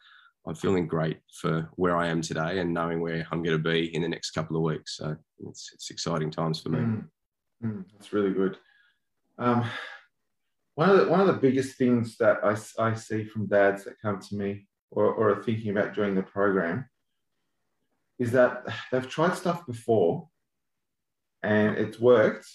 I'm 0.46 0.54
feeling 0.54 0.86
great 0.86 1.18
for 1.40 1.68
where 1.74 1.96
I 1.96 2.06
am 2.06 2.22
today 2.22 2.60
and 2.60 2.72
knowing 2.72 3.00
where 3.00 3.26
I'm 3.30 3.42
going 3.42 3.56
to 3.56 3.62
be 3.62 3.94
in 3.94 4.02
the 4.02 4.08
next 4.08 4.30
couple 4.30 4.56
of 4.56 4.62
weeks. 4.62 4.96
So 4.96 5.16
it's, 5.40 5.70
it's 5.74 5.90
exciting 5.90 6.30
times 6.30 6.60
for 6.60 6.68
me. 6.68 6.78
Mm, 6.78 7.04
mm, 7.64 7.84
that's 7.92 8.12
really 8.12 8.32
good. 8.32 8.56
Um, 9.38 9.68
one 10.76 10.90
of 10.90 10.98
the 10.98 11.08
one 11.08 11.20
of 11.20 11.26
the 11.26 11.32
biggest 11.34 11.76
things 11.76 12.16
that 12.18 12.38
I, 12.44 12.56
I 12.82 12.94
see 12.94 13.24
from 13.24 13.46
dads 13.46 13.84
that 13.84 14.00
come 14.00 14.20
to 14.20 14.36
me 14.36 14.66
or, 14.90 15.06
or 15.06 15.30
are 15.30 15.42
thinking 15.42 15.70
about 15.70 15.94
joining 15.94 16.14
the 16.14 16.22
program 16.22 16.88
is 18.18 18.32
that 18.32 18.64
they've 18.90 19.08
tried 19.08 19.34
stuff 19.34 19.66
before 19.66 20.28
and 21.42 21.76
it's 21.76 21.98
worked 21.98 22.46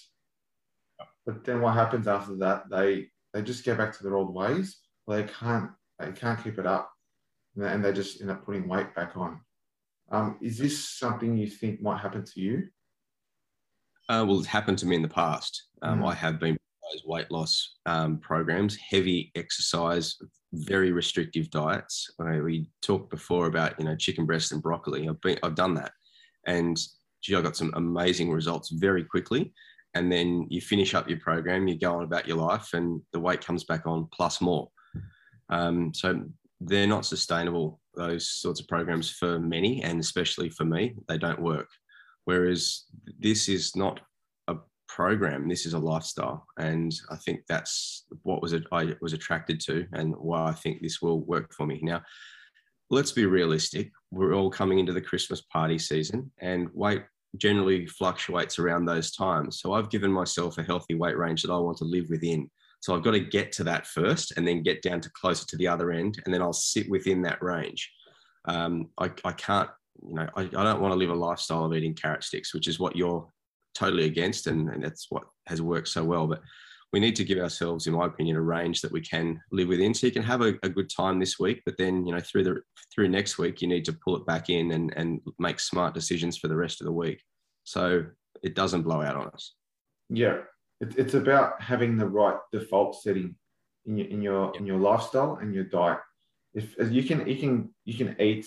but 1.26 1.44
then 1.44 1.60
what 1.60 1.74
happens 1.74 2.08
after 2.08 2.36
that? 2.36 2.64
They 2.70 3.08
they 3.32 3.42
just 3.42 3.64
go 3.64 3.74
back 3.74 3.96
to 3.96 4.02
their 4.02 4.16
old 4.16 4.34
ways. 4.34 4.78
They 5.08 5.24
can't 5.24 5.70
they 5.98 6.12
can't 6.12 6.42
keep 6.42 6.58
it 6.58 6.66
up, 6.66 6.90
and 7.56 7.84
they 7.84 7.92
just 7.92 8.20
end 8.20 8.30
up 8.30 8.44
putting 8.44 8.68
weight 8.68 8.94
back 8.94 9.16
on. 9.16 9.40
Um, 10.10 10.38
is 10.42 10.58
this 10.58 10.88
something 10.88 11.36
you 11.36 11.48
think 11.48 11.80
might 11.80 12.00
happen 12.00 12.24
to 12.24 12.40
you? 12.40 12.68
Uh, 14.08 14.24
well, 14.26 14.38
it's 14.38 14.48
happened 14.48 14.78
to 14.78 14.86
me 14.86 14.96
in 14.96 15.02
the 15.02 15.08
past. 15.08 15.68
Um, 15.80 16.00
mm. 16.00 16.10
I 16.10 16.14
have 16.14 16.38
been 16.38 16.58
those 16.92 17.04
weight 17.06 17.30
loss 17.30 17.76
um, 17.86 18.18
programs, 18.18 18.76
heavy 18.76 19.30
exercise, 19.36 20.16
very 20.52 20.92
restrictive 20.92 21.50
diets. 21.50 22.10
we 22.18 22.68
talked 22.82 23.10
before 23.10 23.46
about 23.46 23.78
you 23.78 23.84
know 23.84 23.96
chicken 23.96 24.26
breast 24.26 24.52
and 24.52 24.62
broccoli. 24.62 25.08
I've 25.08 25.20
been 25.20 25.38
I've 25.42 25.54
done 25.54 25.74
that, 25.74 25.92
and 26.46 26.78
gee, 27.22 27.36
I 27.36 27.40
got 27.40 27.56
some 27.56 27.72
amazing 27.74 28.30
results 28.30 28.70
very 28.70 29.04
quickly 29.04 29.52
and 29.94 30.10
then 30.10 30.46
you 30.48 30.60
finish 30.60 30.94
up 30.94 31.08
your 31.08 31.20
program, 31.20 31.68
you 31.68 31.78
go 31.78 31.96
on 31.96 32.04
about 32.04 32.26
your 32.26 32.38
life, 32.38 32.70
and 32.72 33.00
the 33.12 33.20
weight 33.20 33.44
comes 33.44 33.64
back 33.64 33.86
on 33.86 34.08
plus 34.12 34.40
more. 34.40 34.68
Um, 35.50 35.92
so 35.94 36.24
they're 36.60 36.86
not 36.86 37.04
sustainable. 37.04 37.80
Those 37.94 38.28
sorts 38.28 38.60
of 38.60 38.68
programs 38.68 39.10
for 39.10 39.38
many, 39.38 39.82
and 39.82 40.00
especially 40.00 40.48
for 40.48 40.64
me, 40.64 40.94
they 41.08 41.18
don't 41.18 41.42
work. 41.42 41.68
Whereas 42.24 42.84
this 43.18 43.48
is 43.48 43.76
not 43.76 44.00
a 44.48 44.56
program; 44.88 45.48
this 45.48 45.66
is 45.66 45.74
a 45.74 45.78
lifestyle, 45.78 46.46
and 46.56 46.94
I 47.10 47.16
think 47.16 47.40
that's 47.48 48.06
what 48.22 48.40
was 48.40 48.54
it 48.54 48.64
I 48.72 48.94
was 49.02 49.12
attracted 49.12 49.60
to, 49.62 49.86
and 49.92 50.14
why 50.16 50.46
I 50.46 50.52
think 50.52 50.80
this 50.80 51.02
will 51.02 51.20
work 51.20 51.52
for 51.54 51.66
me. 51.66 51.80
Now, 51.82 52.02
let's 52.88 53.12
be 53.12 53.26
realistic. 53.26 53.90
We're 54.10 54.34
all 54.34 54.50
coming 54.50 54.78
into 54.78 54.92
the 54.94 55.00
Christmas 55.02 55.42
party 55.42 55.78
season, 55.78 56.30
and 56.40 56.68
weight 56.72 57.02
generally 57.36 57.86
fluctuates 57.86 58.58
around 58.58 58.84
those 58.84 59.10
times. 59.12 59.60
So 59.60 59.72
I've 59.72 59.90
given 59.90 60.12
myself 60.12 60.58
a 60.58 60.62
healthy 60.62 60.94
weight 60.94 61.16
range 61.16 61.42
that 61.42 61.52
I 61.52 61.58
want 61.58 61.78
to 61.78 61.84
live 61.84 62.06
within. 62.10 62.50
So 62.80 62.94
I've 62.94 63.04
got 63.04 63.12
to 63.12 63.20
get 63.20 63.52
to 63.52 63.64
that 63.64 63.86
first 63.86 64.32
and 64.36 64.46
then 64.46 64.62
get 64.62 64.82
down 64.82 65.00
to 65.00 65.10
closer 65.10 65.46
to 65.46 65.56
the 65.56 65.68
other 65.68 65.92
end, 65.92 66.20
and 66.24 66.34
then 66.34 66.42
I'll 66.42 66.52
sit 66.52 66.90
within 66.90 67.22
that 67.22 67.42
range. 67.42 67.90
Um, 68.46 68.88
I, 68.98 69.10
I 69.24 69.32
can't, 69.32 69.70
you 70.06 70.14
know, 70.14 70.28
I, 70.36 70.42
I 70.42 70.64
don't 70.64 70.80
want 70.80 70.92
to 70.92 70.98
live 70.98 71.10
a 71.10 71.14
lifestyle 71.14 71.64
of 71.64 71.74
eating 71.74 71.94
carrot 71.94 72.24
sticks, 72.24 72.52
which 72.52 72.66
is 72.66 72.80
what 72.80 72.96
you're 72.96 73.26
totally 73.74 74.04
against, 74.04 74.48
and, 74.48 74.68
and 74.68 74.82
that's 74.82 75.06
what 75.10 75.24
has 75.46 75.62
worked 75.62 75.88
so 75.88 76.02
well. 76.02 76.26
But 76.26 76.42
we 76.92 77.00
need 77.00 77.16
to 77.16 77.24
give 77.24 77.38
ourselves, 77.38 77.86
in 77.86 77.94
my 77.94 78.06
opinion, 78.06 78.36
a 78.36 78.42
range 78.42 78.82
that 78.82 78.92
we 78.92 79.00
can 79.00 79.40
live 79.50 79.68
within. 79.68 79.94
So 79.94 80.06
you 80.06 80.12
can 80.12 80.22
have 80.22 80.42
a, 80.42 80.54
a, 80.62 80.68
good 80.68 80.90
time 80.90 81.18
this 81.18 81.38
week, 81.38 81.62
but 81.64 81.78
then 81.78 82.04
you 82.06 82.12
know 82.12 82.20
through 82.20 82.44
the 82.44 82.60
through 82.94 83.08
next 83.08 83.38
week, 83.38 83.62
you 83.62 83.68
need 83.68 83.84
to 83.86 83.92
pull 83.92 84.16
it 84.16 84.26
back 84.26 84.50
in 84.50 84.72
and 84.72 84.92
and 84.96 85.20
make 85.38 85.58
smart 85.58 85.94
decisions 85.94 86.36
for 86.36 86.48
the 86.48 86.56
rest 86.56 86.80
of 86.80 86.86
the 86.86 86.92
week, 86.92 87.22
so 87.64 88.04
it 88.42 88.54
doesn't 88.54 88.82
blow 88.82 89.00
out 89.00 89.16
on 89.16 89.28
us. 89.28 89.54
Yeah, 90.10 90.38
it, 90.80 90.98
it's 90.98 91.14
about 91.14 91.60
having 91.62 91.96
the 91.96 92.08
right 92.08 92.36
default 92.52 93.00
setting 93.02 93.36
in 93.86 93.96
your 93.96 94.08
in 94.08 94.22
your 94.22 94.56
in 94.56 94.66
your 94.66 94.78
lifestyle 94.78 95.38
and 95.40 95.54
your 95.54 95.64
diet. 95.64 95.98
If 96.54 96.74
you 96.92 97.02
can 97.04 97.26
you 97.26 97.36
can 97.36 97.74
you 97.86 97.94
can 97.94 98.20
eat 98.20 98.46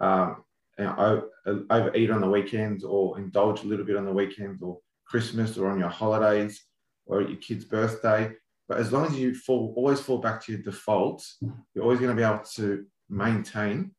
um, 0.00 0.42
you 0.76 0.84
know, 0.84 1.28
overeat 1.70 2.10
on 2.10 2.20
the 2.20 2.28
weekends 2.28 2.82
or 2.82 3.16
indulge 3.16 3.62
a 3.62 3.66
little 3.66 3.86
bit 3.86 3.96
on 3.96 4.04
the 4.04 4.12
weekends 4.12 4.60
or 4.60 4.80
Christmas 5.06 5.56
or 5.56 5.70
on 5.70 5.78
your 5.78 5.88
holidays 5.88 6.64
or 7.06 7.22
at 7.22 7.28
your 7.28 7.38
kid's 7.38 7.64
birthday. 7.64 8.32
But 8.68 8.78
as 8.78 8.92
long 8.92 9.06
as 9.06 9.18
you 9.18 9.34
fall, 9.34 9.74
always 9.76 10.00
fall 10.00 10.18
back 10.18 10.42
to 10.44 10.52
your 10.52 10.62
default, 10.62 11.26
you're 11.74 11.84
always 11.84 12.00
going 12.00 12.14
to 12.14 12.16
be 12.16 12.26
able 12.26 12.44
to 12.54 12.86
maintain 13.10 13.92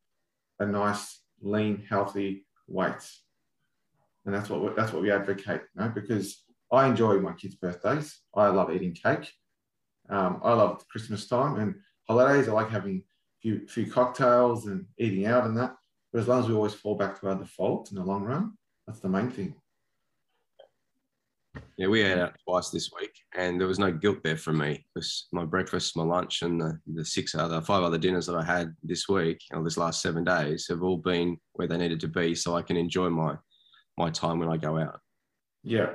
a 0.60 0.66
nice, 0.66 1.22
lean, 1.42 1.86
healthy 1.88 2.46
weight. 2.68 3.10
And 4.26 4.34
that's 4.34 4.50
what 4.50 4.62
we, 4.62 4.70
that's 4.76 4.92
what 4.92 5.04
we 5.04 5.12
advocate, 5.12 5.62
you 5.76 5.82
know, 5.82 5.90
because 5.90 6.44
I 6.72 6.88
enjoy 6.88 7.20
my 7.20 7.34
kids' 7.34 7.56
birthdays. 7.56 8.20
I 8.34 8.48
love 8.48 8.74
eating 8.74 8.94
cake. 8.94 9.32
Um, 10.10 10.42
I 10.44 10.54
love 10.54 10.88
Christmas 10.88 11.28
time 11.28 11.60
and 11.60 11.76
holidays. 12.08 12.48
I 12.48 12.54
like 12.54 12.70
having 12.70 12.98
a 12.98 13.42
few, 13.42 13.68
few 13.68 13.92
cocktails 13.92 14.66
and 14.66 14.86
eating 14.98 15.28
out 15.28 15.46
and 15.46 15.58
that. 15.58 15.76
But 16.12 16.22
as 16.22 16.28
long 16.28 16.42
as 16.42 16.48
we 16.48 16.56
always 16.56 16.74
fall 16.74 16.96
back 16.96 17.20
to 17.20 17.28
our 17.28 17.36
default 17.36 17.92
in 17.92 17.98
the 17.98 18.04
long 18.04 18.24
run, 18.24 18.54
that's 18.88 19.00
the 19.00 19.10
main 19.10 19.30
thing. 19.30 19.56
Yeah, 21.78 21.88
we 21.88 22.02
ate 22.02 22.18
out 22.18 22.36
twice 22.48 22.70
this 22.70 22.90
week, 23.00 23.12
and 23.36 23.60
there 23.60 23.68
was 23.68 23.80
no 23.80 23.92
guilt 23.92 24.20
there 24.24 24.38
for 24.38 24.54
me 24.54 24.86
my 25.32 25.46
breakfast, 25.46 25.98
my 25.98 26.04
lunch, 26.04 26.42
and 26.42 26.60
the, 26.60 26.80
the 26.94 27.06
six 27.06 27.36
other, 27.36 27.62
five 27.62 27.84
other 27.84 27.98
dinners 27.98 28.26
that 28.28 28.36
I 28.36 28.44
had 28.44 28.74
this 28.84 29.08
week 29.10 29.42
or 29.52 29.64
this 29.64 29.78
last 29.78 30.02
seven 30.02 30.24
days 30.24 30.68
have 30.70 30.84
all 30.84 30.98
been 30.98 31.38
where 31.54 31.68
they 31.68 31.78
needed 31.78 32.00
to 32.02 32.08
be, 32.08 32.36
so 32.36 32.56
I 32.56 32.62
can 32.62 32.78
enjoy 32.78 33.10
my 33.10 33.36
my 33.98 34.10
time 34.10 34.40
when 34.40 34.50
I 34.50 34.58
go 34.58 34.78
out. 34.78 35.00
Yeah, 35.64 35.92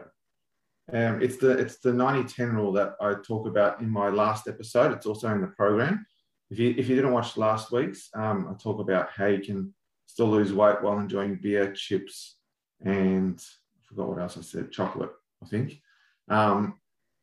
um, 0.92 1.23
it's 1.23 1.37
the 1.37 1.51
it's 1.51 1.79
the 1.79 1.90
90-10 1.90 2.53
rule 2.53 2.73
that 2.73 2.94
I 3.01 3.14
talk 3.27 3.46
about 3.46 3.81
in 3.81 3.88
my 3.88 4.09
last 4.09 4.49
episode. 4.49 4.92
It's 4.92 5.07
also 5.07 5.33
in 5.33 5.40
the 5.40 5.49
program. 5.49 6.07
If 6.51 6.59
you 6.59 6.75
if 6.77 6.88
you 6.88 6.96
didn't 6.96 7.12
watch 7.12 7.37
last 7.37 7.73
week's, 7.73 8.09
um, 8.14 8.49
I 8.51 8.62
talk 8.62 8.81
about 8.81 9.11
how 9.14 9.27
you 9.27 9.40
can 9.40 9.73
still 10.07 10.29
lose 10.29 10.53
weight 10.53 10.83
while 10.83 10.99
enjoying 10.99 11.38
beer, 11.40 11.73
chips, 11.73 12.38
and 12.85 13.38
I 13.38 13.87
forgot 13.87 14.09
what 14.09 14.18
else 14.18 14.37
I 14.37 14.42
said, 14.42 14.73
chocolate. 14.73 15.11
I 15.42 15.46
think. 15.46 15.81
Um, 16.29 16.74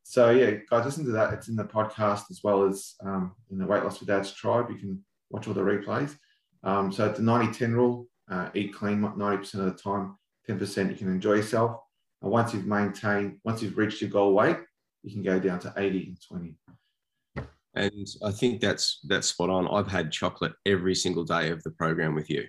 so 0.04 0.30
yeah, 0.30 0.52
guys, 0.70 0.86
listen 0.86 1.06
to 1.06 1.12
that. 1.12 1.34
It's 1.34 1.50
in 1.50 1.56
the 1.56 1.66
podcast 1.66 2.32
as 2.32 2.42
well 2.44 2.64
as 2.64 2.96
um, 3.04 3.36
in 3.52 3.58
the 3.58 3.66
Weight 3.66 3.84
Loss 3.84 3.98
for 3.98 4.06
Dads 4.06 4.32
tribe. 4.32 4.70
You 4.70 4.78
can 4.78 5.04
watch 5.30 5.48
all 5.48 5.54
the 5.54 5.62
replays. 5.62 6.18
Um, 6.64 6.92
so 6.92 7.10
it's 7.10 7.20
a 7.20 7.22
90-10 7.22 7.74
rule. 7.74 8.08
Uh, 8.30 8.50
eat 8.54 8.74
clean 8.74 9.02
90% 9.02 9.54
of 9.56 9.66
the 9.66 9.72
time, 9.72 10.18
10% 10.50 10.90
you 10.90 10.96
can 10.96 11.08
enjoy 11.08 11.34
yourself. 11.34 11.80
And 12.22 12.32
once 12.32 12.54
you've 12.54 12.66
maintained, 12.66 13.40
once 13.44 13.62
you've 13.62 13.78
reached 13.78 14.02
your 14.02 14.10
goal 14.10 14.34
weight, 14.34 14.58
you 15.04 15.12
can 15.12 15.24
go 15.24 15.40
down 15.40 15.60
to 15.60 15.74
80 15.78 16.08
and 16.08 16.22
20. 16.28 16.56
And 17.76 18.08
I 18.24 18.32
think 18.32 18.60
that's 18.60 19.00
that's 19.04 19.28
spot 19.28 19.50
on. 19.50 19.68
I've 19.68 19.92
had 19.92 20.12
chocolate 20.12 20.54
every 20.66 20.96
single 20.96 21.24
day 21.24 21.52
of 21.52 21.62
the 21.64 21.72
program 21.72 22.16
with 22.16 22.30
you 22.30 22.44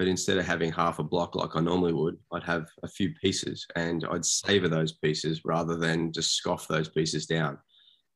but 0.00 0.08
instead 0.08 0.38
of 0.38 0.46
having 0.46 0.72
half 0.72 0.98
a 0.98 1.04
block 1.04 1.36
like 1.36 1.54
I 1.54 1.60
normally 1.60 1.92
would, 1.92 2.16
I'd 2.32 2.42
have 2.44 2.70
a 2.82 2.88
few 2.88 3.12
pieces 3.20 3.66
and 3.76 4.02
I'd 4.10 4.24
savor 4.24 4.66
those 4.66 4.92
pieces 4.92 5.44
rather 5.44 5.76
than 5.76 6.10
just 6.10 6.36
scoff 6.36 6.66
those 6.66 6.88
pieces 6.88 7.26
down. 7.26 7.58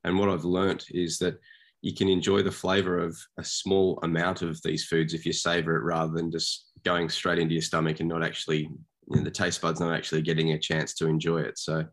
And 0.03 0.19
what 0.19 0.31
I've 0.31 0.47
learnt 0.47 0.87
is 0.89 1.19
that 1.19 1.39
you 1.83 1.95
can 1.95 2.09
enjoy 2.09 2.41
the 2.41 2.51
flavor 2.51 2.99
of 2.99 3.15
a 3.39 3.45
small 3.45 3.99
amount 4.03 4.41
of 4.41 4.59
these 4.63 4.87
foods 4.87 5.13
if 5.13 5.27
you 5.27 5.35
savor 5.35 5.77
it 5.77 5.83
rather 5.85 6.15
than 6.15 6.31
just 6.31 6.71
going 6.87 7.11
straight 7.11 7.39
into 7.39 7.53
your 7.53 7.61
stomach 7.61 8.01
and 8.01 8.09
not 8.09 8.25
actually, 8.25 8.61
you 8.61 9.17
know, 9.17 9.23
the 9.23 9.31
taste 9.31 9.61
buds 9.61 9.79
not 9.79 9.95
actually 9.95 10.23
getting 10.23 10.53
a 10.53 10.59
chance 10.59 10.95
to 10.95 11.07
enjoy 11.07 11.43
it. 11.43 11.59
So 11.59 11.85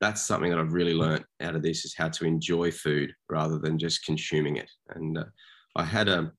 that's 0.00 0.22
something 0.22 0.50
that 0.50 0.58
I've 0.58 0.72
really 0.72 0.94
learnt 0.94 1.24
out 1.40 1.54
of 1.54 1.62
this 1.62 1.84
is 1.84 1.94
how 1.96 2.08
to 2.08 2.24
enjoy 2.24 2.72
food 2.72 3.12
rather 3.30 3.60
than 3.60 3.78
just 3.78 4.04
consuming 4.04 4.56
it. 4.56 4.70
And 4.96 5.18
uh, 5.18 5.24
I 5.76 5.84
had 5.84 6.08
a, 6.08 6.32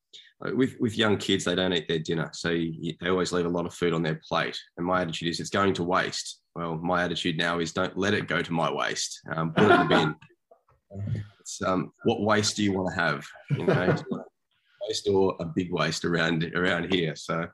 with 0.54 0.76
with 0.80 0.98
young 0.98 1.18
kids, 1.18 1.44
they 1.44 1.56
don't 1.56 1.74
eat 1.74 1.88
their 1.88 2.00
dinner, 2.00 2.30
so 2.34 2.50
you, 2.50 2.94
they 3.02 3.10
always 3.10 3.32
leave 3.32 3.46
a 3.46 3.50
lot 3.50 3.66
of 3.66 3.74
food 3.74 3.94
on 3.94 4.04
their 4.04 4.22
plate. 4.28 4.58
And 4.78 4.86
my 4.86 5.02
attitude 5.02 5.30
is, 5.30 5.40
it's 5.40 5.50
going 5.50 5.74
to 5.76 5.84
waste. 5.84 6.42
Well, 6.56 6.76
my 6.76 7.04
attitude 7.04 7.38
now 7.38 7.60
is, 7.60 7.74
don't 7.74 7.98
let 7.98 8.14
it 8.14 8.28
go 8.28 8.42
to 8.42 8.54
my 8.54 8.72
waste. 8.72 9.22
Um, 9.36 9.54
put 9.54 9.66
it 9.66 9.72
in 9.72 9.80
the 9.80 9.86
bin. 9.86 10.16
It's, 11.40 11.62
um, 11.62 11.94
what 12.04 12.22
waste 12.22 12.58
do 12.58 12.64
you 12.64 12.74
want 12.74 12.90
to 12.94 13.00
have? 13.00 13.26
You 13.52 13.66
know, 13.66 13.96
waste 14.88 15.08
or 15.08 15.36
a 15.40 15.46
big 15.46 15.72
waste 15.72 16.06
around 16.06 16.44
around 16.56 16.94
here. 16.94 17.16
So 17.16 17.48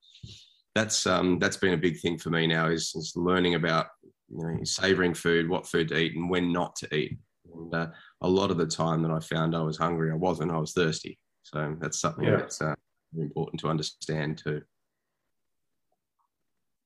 that's 0.76 1.06
um, 1.06 1.40
that's 1.40 1.58
been 1.58 1.74
a 1.74 1.78
big 1.78 2.00
thing 2.00 2.18
for 2.18 2.30
me 2.30 2.48
now 2.48 2.68
is, 2.68 2.94
is 2.96 3.14
learning 3.16 3.56
about 3.56 3.88
you 4.30 4.44
know 4.44 4.64
savoring 4.64 5.14
food, 5.14 5.50
what 5.50 5.68
food 5.68 5.90
to 5.90 5.98
eat, 5.98 6.16
and 6.16 6.30
when 6.30 6.52
not 6.52 6.76
to 6.78 6.96
eat. 6.96 7.18
And 7.54 7.74
uh, 7.74 7.88
a 8.22 8.28
lot 8.28 8.52
of 8.52 8.58
the 8.58 8.66
time 8.66 9.04
that 9.04 9.12
I 9.12 9.20
found 9.20 9.56
I 9.56 9.62
was 9.62 9.78
hungry, 9.78 10.12
I 10.12 10.16
wasn't. 10.16 10.52
I 10.52 10.58
was 10.58 10.74
thirsty. 10.74 11.20
So 11.44 11.76
that's 11.80 12.00
something 12.00 12.26
yeah. 12.26 12.38
that's 12.38 12.62
uh, 12.62 12.76
important 13.18 13.60
to 13.62 13.70
understand 13.70 14.38
too. 14.38 14.62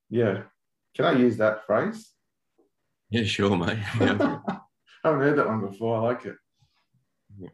Yeah. 0.09 0.43
Can 0.95 1.05
I 1.05 1.13
use 1.13 1.37
that 1.37 1.65
phrase? 1.65 2.11
Yeah, 3.09 3.23
sure, 3.23 3.55
mate. 3.55 3.77
Yeah. 3.99 4.39
I 5.03 5.11
haven't 5.11 5.21
heard 5.21 5.37
that 5.37 5.47
one 5.47 5.61
before. 5.61 5.97
I 5.97 6.01
like 6.01 6.25
it. 6.25 6.35
Yeah. 7.39 7.49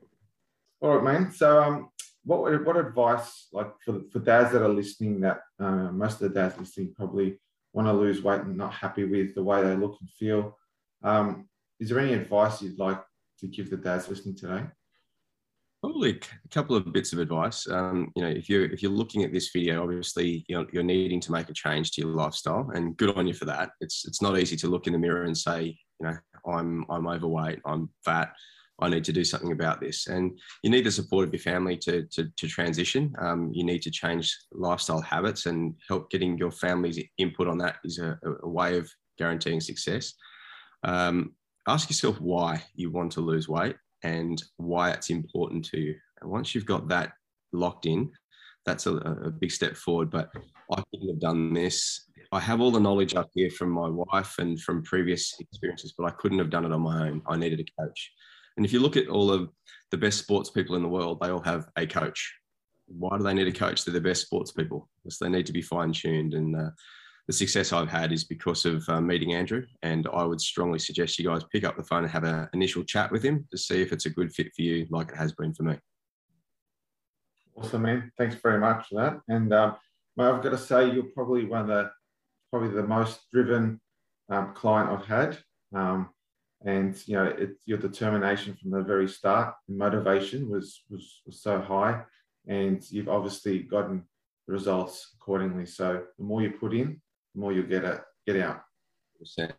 All 0.81 0.95
right, 0.95 1.03
man. 1.03 1.31
So, 1.31 1.61
um, 1.61 1.89
what 2.23 2.65
what 2.65 2.77
advice, 2.77 3.49
like 3.51 3.71
for 3.83 4.01
for 4.11 4.19
dads 4.19 4.53
that 4.53 4.63
are 4.63 4.69
listening, 4.69 5.19
that 5.21 5.41
uh, 5.59 5.91
most 5.91 6.13
of 6.13 6.19
the 6.21 6.39
dads 6.39 6.57
listening 6.57 6.93
probably 6.95 7.37
want 7.73 7.87
to 7.87 7.93
lose 7.93 8.23
weight 8.23 8.41
and 8.41 8.57
not 8.57 8.73
happy 8.73 9.03
with 9.03 9.35
the 9.35 9.43
way 9.43 9.61
they 9.61 9.75
look 9.75 9.97
and 9.99 10.09
feel. 10.09 10.57
Um, 11.03 11.49
is 11.79 11.89
there 11.89 11.99
any 11.99 12.13
advice 12.13 12.61
you'd 12.61 12.79
like 12.79 13.03
to 13.39 13.47
give 13.47 13.69
the 13.69 13.77
dads 13.77 14.07
listening 14.07 14.35
today? 14.35 14.63
Probably 15.83 16.11
a 16.11 16.47
couple 16.49 16.77
of 16.77 16.93
bits 16.93 17.11
of 17.11 17.19
advice. 17.19 17.67
Um, 17.69 18.09
you 18.15 18.23
know, 18.23 18.29
if 18.29 18.47
you're 18.47 18.63
if 18.63 18.81
you're 18.81 18.89
looking 18.89 19.23
at 19.23 19.33
this 19.33 19.49
video, 19.51 19.83
obviously 19.83 20.45
you're, 20.47 20.65
you're 20.71 20.81
needing 20.81 21.19
to 21.19 21.31
make 21.33 21.49
a 21.49 21.53
change 21.53 21.91
to 21.91 22.01
your 22.01 22.11
lifestyle, 22.11 22.71
and 22.73 22.95
good 22.95 23.17
on 23.17 23.27
you 23.27 23.33
for 23.33 23.43
that. 23.43 23.71
It's 23.81 24.05
it's 24.07 24.21
not 24.21 24.39
easy 24.39 24.55
to 24.55 24.69
look 24.69 24.87
in 24.87 24.93
the 24.93 24.99
mirror 24.99 25.25
and 25.25 25.37
say, 25.37 25.77
you 25.99 26.07
know, 26.07 26.15
I'm 26.49 26.85
I'm 26.89 27.05
overweight, 27.05 27.59
I'm 27.65 27.89
fat, 28.05 28.31
I 28.79 28.87
need 28.87 29.03
to 29.03 29.11
do 29.11 29.25
something 29.25 29.51
about 29.51 29.81
this. 29.81 30.07
And 30.07 30.39
you 30.63 30.69
need 30.69 30.85
the 30.85 30.91
support 30.91 31.27
of 31.27 31.33
your 31.33 31.41
family 31.41 31.75
to 31.79 32.07
to, 32.13 32.29
to 32.37 32.47
transition. 32.47 33.13
Um, 33.19 33.51
you 33.53 33.65
need 33.65 33.81
to 33.81 33.91
change 33.91 34.33
lifestyle 34.53 35.01
habits 35.01 35.47
and 35.47 35.75
help 35.89 36.09
getting 36.09 36.37
your 36.37 36.51
family's 36.51 37.03
input 37.17 37.49
on 37.49 37.57
that 37.57 37.79
is 37.83 37.99
a, 37.99 38.17
a 38.41 38.47
way 38.47 38.77
of 38.77 38.89
guaranteeing 39.17 39.59
success. 39.59 40.13
Um, 40.85 41.33
ask 41.67 41.89
yourself 41.89 42.21
why 42.21 42.63
you 42.73 42.89
want 42.89 43.11
to 43.13 43.21
lose 43.21 43.49
weight 43.49 43.75
and 44.03 44.41
why 44.57 44.91
it's 44.91 45.09
important 45.09 45.65
to 45.65 45.79
you. 45.79 45.95
And 46.21 46.29
once 46.29 46.53
you've 46.53 46.65
got 46.65 46.87
that 46.89 47.13
locked 47.51 47.85
in, 47.85 48.11
that's 48.65 48.85
a, 48.85 48.95
a, 48.95 49.29
big 49.29 49.51
step 49.51 49.75
forward. 49.75 50.09
But 50.09 50.31
I 50.71 50.81
couldn't 50.91 51.09
have 51.09 51.19
done 51.19 51.53
this. 51.53 52.09
I 52.31 52.39
have 52.39 52.61
all 52.61 52.71
the 52.71 52.79
knowledge 52.79 53.15
up 53.15 53.29
here 53.33 53.49
from 53.49 53.69
my 53.69 53.89
wife 53.89 54.35
and 54.39 54.59
from 54.59 54.83
previous 54.83 55.33
experiences, 55.39 55.93
but 55.97 56.05
I 56.05 56.11
couldn't 56.11 56.39
have 56.39 56.49
done 56.49 56.65
it 56.65 56.71
on 56.71 56.81
my 56.81 57.07
own. 57.07 57.21
I 57.27 57.35
needed 57.35 57.59
a 57.59 57.81
coach. 57.83 58.11
And 58.55 58.65
if 58.65 58.71
you 58.71 58.79
look 58.79 58.97
at 58.97 59.07
all 59.07 59.31
of 59.31 59.49
the 59.91 59.97
best 59.97 60.19
sports 60.19 60.49
people 60.49 60.75
in 60.75 60.81
the 60.81 60.87
world, 60.87 61.19
they 61.21 61.29
all 61.29 61.41
have 61.41 61.67
a 61.75 61.85
coach. 61.85 62.33
Why 62.87 63.17
do 63.17 63.23
they 63.23 63.33
need 63.33 63.47
a 63.47 63.51
coach? 63.51 63.83
They're 63.83 63.93
the 63.93 64.01
best 64.01 64.23
sports 64.23 64.51
people 64.51 64.89
because 65.03 65.17
they 65.19 65.29
need 65.29 65.45
to 65.47 65.53
be 65.53 65.61
fine 65.61 65.91
tuned. 65.91 66.33
And 66.33 66.55
uh, 66.55 66.69
the 67.27 67.33
success 67.33 67.71
I've 67.71 67.89
had 67.89 68.11
is 68.11 68.25
because 68.25 68.65
of 68.65 68.83
uh, 68.89 68.99
meeting 68.99 69.33
Andrew. 69.33 69.65
And 69.81 70.07
I 70.13 70.23
would 70.23 70.41
strongly 70.41 70.79
suggest 70.79 71.17
you 71.17 71.25
guys 71.25 71.43
pick 71.51 71.63
up 71.63 71.77
the 71.77 71.83
phone 71.83 72.03
and 72.03 72.11
have 72.11 72.25
an 72.25 72.49
initial 72.53 72.83
chat 72.83 73.11
with 73.11 73.23
him 73.23 73.47
to 73.51 73.57
see 73.57 73.81
if 73.81 73.93
it's 73.93 74.05
a 74.05 74.09
good 74.09 74.33
fit 74.33 74.47
for 74.55 74.61
you, 74.61 74.85
like 74.89 75.09
it 75.09 75.17
has 75.17 75.31
been 75.33 75.53
for 75.53 75.63
me. 75.63 75.77
Awesome, 77.55 77.83
man. 77.83 78.11
Thanks 78.17 78.35
very 78.35 78.59
much 78.59 78.87
for 78.87 78.95
that. 78.95 79.21
And 79.27 79.53
um, 79.53 79.75
I've 80.19 80.41
got 80.41 80.49
to 80.49 80.57
say, 80.57 80.91
you're 80.91 81.11
probably 81.15 81.45
one 81.45 81.61
of 81.61 81.67
the 81.67 81.91
probably 82.49 82.69
the 82.69 82.87
most 82.87 83.21
driven 83.31 83.79
um, 84.29 84.53
client 84.53 84.89
I've 84.89 85.05
had. 85.05 85.37
Um, 85.73 86.09
and 86.65 86.95
you 87.07 87.15
know, 87.15 87.25
it, 87.25 87.51
your 87.65 87.77
determination 87.77 88.55
from 88.55 88.71
the 88.71 88.81
very 88.81 89.07
start, 89.07 89.55
motivation 89.67 90.49
was, 90.49 90.83
was 90.89 91.21
was 91.25 91.41
so 91.41 91.61
high, 91.61 92.03
and 92.47 92.81
you've 92.91 93.09
obviously 93.09 93.59
gotten 93.59 94.03
results 94.47 95.15
accordingly. 95.15 95.65
So 95.65 96.03
the 96.17 96.23
more 96.23 96.41
you 96.41 96.51
put 96.51 96.73
in, 96.73 97.01
the 97.33 97.41
more 97.41 97.51
you'll 97.51 97.67
get 97.67 97.83
it 97.83 98.01
get 98.25 98.37
out. 98.37 98.61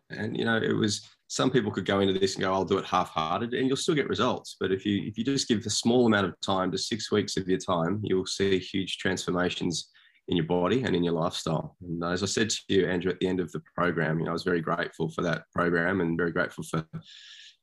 And 0.09 0.37
you 0.37 0.45
know, 0.45 0.57
it 0.57 0.73
was 0.73 1.07
some 1.27 1.49
people 1.49 1.71
could 1.71 1.85
go 1.85 1.99
into 1.99 2.17
this 2.17 2.35
and 2.35 2.43
go, 2.43 2.53
"I'll 2.53 2.65
do 2.65 2.77
it 2.77 2.85
half-hearted," 2.85 3.53
and 3.53 3.67
you'll 3.67 3.77
still 3.77 3.95
get 3.95 4.09
results. 4.09 4.57
But 4.59 4.71
if 4.71 4.85
you 4.85 5.03
if 5.05 5.17
you 5.17 5.23
just 5.23 5.47
give 5.47 5.65
a 5.65 5.69
small 5.69 6.05
amount 6.05 6.27
of 6.27 6.39
time, 6.41 6.71
to 6.71 6.77
six 6.77 7.11
weeks 7.11 7.37
of 7.37 7.47
your 7.47 7.59
time, 7.59 7.99
you'll 8.03 8.25
see 8.25 8.59
huge 8.59 8.97
transformations 8.97 9.89
in 10.27 10.37
your 10.37 10.45
body 10.45 10.83
and 10.83 10.95
in 10.95 11.03
your 11.03 11.13
lifestyle. 11.13 11.75
And 11.81 12.03
as 12.03 12.23
I 12.23 12.25
said 12.25 12.49
to 12.49 12.59
you, 12.69 12.87
Andrew, 12.87 13.11
at 13.11 13.19
the 13.19 13.27
end 13.27 13.39
of 13.39 13.51
the 13.51 13.61
program, 13.75 14.19
you 14.19 14.25
know, 14.25 14.31
I 14.31 14.33
was 14.33 14.43
very 14.43 14.61
grateful 14.61 15.09
for 15.09 15.21
that 15.21 15.43
program 15.53 16.01
and 16.01 16.17
very 16.17 16.31
grateful 16.31 16.63
for 16.63 16.83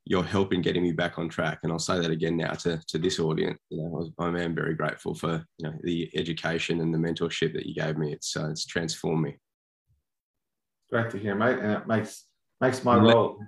your 0.05 0.25
help 0.25 0.53
in 0.53 0.63
getting 0.63 0.83
me 0.83 0.93
back 0.93 1.19
on 1.19 1.29
track. 1.29 1.61
And 1.63 1.73
I'll 1.73 1.79
say 1.79 1.99
that 2.01 2.11
again 2.11 2.37
now 2.37 2.53
to, 2.53 2.81
to 2.89 2.99
this 2.99 3.19
audience. 3.19 3.59
You 3.71 3.79
know, 3.79 4.13
I 4.19 4.27
am 4.27 4.55
very 4.55 4.75
grateful 4.75 5.15
for 5.15 5.45
you 5.59 5.69
know 5.69 5.75
the 5.83 6.11
education 6.15 6.81
and 6.81 6.93
the 6.93 6.99
mentorship 6.99 7.53
that 7.55 7.67
you 7.67 7.75
gave 7.75 7.97
me. 7.97 8.13
It's 8.13 8.37
uh, 8.37 8.49
it's 8.51 8.67
transformed 8.67 9.23
me. 9.23 9.37
Great 10.93 11.09
to 11.09 11.19
hear, 11.19 11.35
mate, 11.35 11.59
and 11.59 11.73
it 11.73 11.87
makes 11.87 12.27
makes 12.61 12.85
my 12.85 12.97
I'm 12.97 13.05
role. 13.05 13.39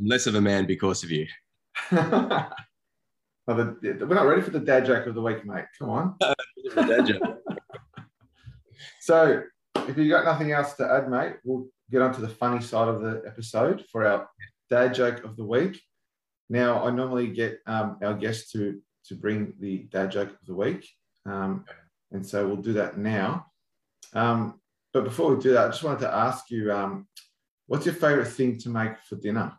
I'm 0.00 0.04
less 0.04 0.26
of 0.26 0.34
a 0.34 0.40
man 0.40 0.66
because 0.66 1.04
of 1.04 1.12
you. 1.12 1.28
well, 1.92 2.50
the, 3.46 3.76
we're 4.00 4.16
not 4.16 4.26
ready 4.26 4.42
for 4.42 4.50
the 4.50 4.58
dad 4.58 4.84
joke 4.84 5.06
of 5.06 5.14
the 5.14 5.22
week, 5.22 5.46
mate. 5.46 5.66
Come 5.78 5.90
on. 5.90 6.16
dad 6.74 7.06
joke. 7.06 7.38
so, 9.00 9.44
if 9.76 9.96
you've 9.96 10.10
got 10.10 10.24
nothing 10.24 10.50
else 10.50 10.72
to 10.74 10.92
add, 10.92 11.08
mate, 11.08 11.34
we'll 11.44 11.68
get 11.88 12.02
on 12.02 12.12
to 12.14 12.20
the 12.20 12.28
funny 12.28 12.60
side 12.60 12.88
of 12.88 13.00
the 13.00 13.22
episode 13.28 13.84
for 13.92 14.04
our 14.04 14.28
dad 14.68 14.92
joke 14.92 15.22
of 15.22 15.36
the 15.36 15.44
week. 15.44 15.80
Now, 16.50 16.84
I 16.84 16.90
normally 16.90 17.28
get 17.28 17.60
um, 17.64 17.98
our 18.02 18.14
guests 18.14 18.50
to 18.52 18.80
to 19.06 19.14
bring 19.14 19.52
the 19.60 19.84
dad 19.92 20.10
joke 20.10 20.30
of 20.30 20.46
the 20.48 20.54
week, 20.54 20.88
um, 21.26 21.64
and 22.10 22.26
so 22.26 22.44
we'll 22.44 22.56
do 22.56 22.72
that 22.72 22.98
now. 22.98 23.46
Um, 24.14 24.58
but 24.92 25.04
before 25.04 25.34
we 25.34 25.42
do 25.42 25.52
that, 25.52 25.66
I 25.66 25.68
just 25.68 25.82
wanted 25.82 26.00
to 26.00 26.14
ask 26.14 26.50
you, 26.50 26.72
um, 26.72 27.06
what's 27.66 27.86
your 27.86 27.94
favorite 27.94 28.26
thing 28.26 28.58
to 28.58 28.68
make 28.68 28.98
for 29.08 29.16
dinner? 29.16 29.52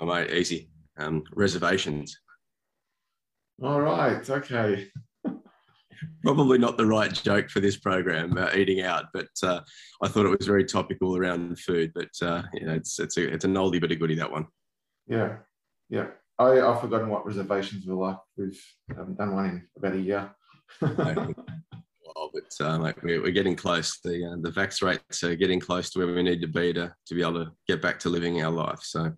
Oh, 0.00 0.06
mate, 0.06 0.30
easy. 0.32 0.70
Um, 0.96 1.22
reservations. 1.32 2.18
All 3.62 3.80
right. 3.80 4.28
Okay. 4.28 4.88
Probably 6.22 6.58
not 6.58 6.76
the 6.76 6.86
right 6.86 7.12
joke 7.12 7.50
for 7.50 7.60
this 7.60 7.76
program, 7.76 8.36
uh, 8.36 8.50
eating 8.54 8.82
out, 8.82 9.06
but 9.12 9.28
uh, 9.42 9.60
I 10.02 10.08
thought 10.08 10.26
it 10.26 10.38
was 10.38 10.46
very 10.46 10.64
topical 10.64 11.16
around 11.16 11.58
food. 11.58 11.92
But 11.94 12.10
uh, 12.22 12.42
you 12.54 12.66
know, 12.66 12.74
it's 12.74 13.00
it's 13.00 13.16
a, 13.16 13.32
it's 13.32 13.44
an 13.44 13.54
oldie 13.54 13.80
but 13.80 13.90
a 13.90 13.96
goodie 13.96 14.14
that 14.16 14.30
one. 14.30 14.46
Yeah, 15.08 15.38
yeah. 15.88 16.08
I 16.38 16.60
I've 16.60 16.80
forgotten 16.80 17.08
what 17.08 17.26
reservations 17.26 17.84
were 17.86 17.94
like. 17.94 18.18
We've 18.36 18.62
haven't 18.96 19.18
done 19.18 19.34
one 19.34 19.46
in 19.46 19.68
about 19.76 19.94
a 19.94 20.00
year. 20.00 20.30
well, 22.18 22.30
but 22.32 22.64
uh, 22.64 22.78
like 22.78 23.02
we're, 23.02 23.22
we're 23.22 23.32
getting 23.32 23.56
close. 23.56 23.98
The 24.02 24.32
uh, 24.32 24.36
the 24.40 24.50
vax 24.50 24.82
rates 24.82 25.22
are 25.22 25.36
getting 25.36 25.60
close 25.60 25.90
to 25.90 25.98
where 25.98 26.14
we 26.14 26.22
need 26.22 26.40
to 26.40 26.48
be 26.48 26.72
to 26.72 26.94
to 27.06 27.14
be 27.14 27.22
able 27.22 27.44
to 27.44 27.52
get 27.66 27.80
back 27.80 27.98
to 28.00 28.08
living 28.08 28.42
our 28.42 28.50
life. 28.50 28.80
So, 28.82 29.12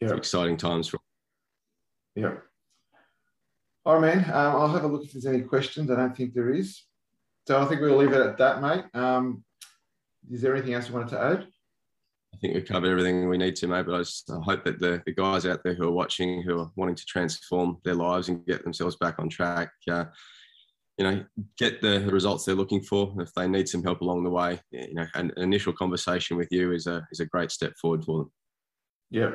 yeah. 0.00 0.14
exciting 0.14 0.56
times 0.56 0.88
for. 0.88 0.98
Yeah. 2.14 2.34
All 3.86 3.98
right, 3.98 4.16
man. 4.16 4.24
Um, 4.24 4.56
I'll 4.56 4.68
have 4.68 4.84
a 4.84 4.88
look 4.88 5.04
if 5.04 5.12
there's 5.12 5.26
any 5.26 5.42
questions. 5.42 5.90
I 5.90 5.96
don't 5.96 6.16
think 6.16 6.34
there 6.34 6.52
is. 6.52 6.82
So 7.46 7.60
I 7.60 7.64
think 7.64 7.80
we'll 7.80 7.96
leave 7.96 8.12
it 8.12 8.20
at 8.20 8.38
that, 8.38 8.60
mate. 8.60 8.84
Um, 8.94 9.42
is 10.30 10.42
there 10.42 10.54
anything 10.54 10.74
else 10.74 10.88
you 10.88 10.94
wanted 10.94 11.10
to 11.10 11.20
add? 11.20 11.46
I 12.32 12.36
think 12.36 12.54
we've 12.54 12.66
covered 12.66 12.90
everything 12.90 13.28
we 13.28 13.38
need 13.38 13.56
to, 13.56 13.66
mate. 13.66 13.86
But 13.86 13.94
I 13.94 13.98
just 13.98 14.30
I 14.30 14.38
hope 14.42 14.64
that 14.64 14.78
the, 14.78 15.02
the 15.06 15.12
guys 15.12 15.46
out 15.46 15.62
there 15.64 15.74
who 15.74 15.88
are 15.88 15.92
watching, 15.92 16.42
who 16.42 16.60
are 16.60 16.70
wanting 16.76 16.94
to 16.94 17.04
transform 17.06 17.78
their 17.84 17.94
lives 17.94 18.28
and 18.28 18.44
get 18.46 18.62
themselves 18.62 18.96
back 18.96 19.18
on 19.18 19.28
track, 19.28 19.70
uh, 19.90 20.04
you 21.00 21.10
know, 21.10 21.24
get 21.56 21.80
the 21.80 22.00
results 22.12 22.44
they're 22.44 22.54
looking 22.54 22.82
for. 22.82 23.14
If 23.20 23.32
they 23.32 23.48
need 23.48 23.66
some 23.70 23.82
help 23.82 24.02
along 24.02 24.22
the 24.22 24.28
way, 24.28 24.60
you 24.70 24.92
know, 24.92 25.06
an 25.14 25.32
initial 25.38 25.72
conversation 25.72 26.36
with 26.36 26.48
you 26.50 26.72
is 26.72 26.86
a 26.86 27.06
is 27.10 27.20
a 27.20 27.24
great 27.24 27.50
step 27.50 27.72
forward 27.80 28.04
for 28.04 28.18
them. 28.18 28.32
Yeah, 29.10 29.30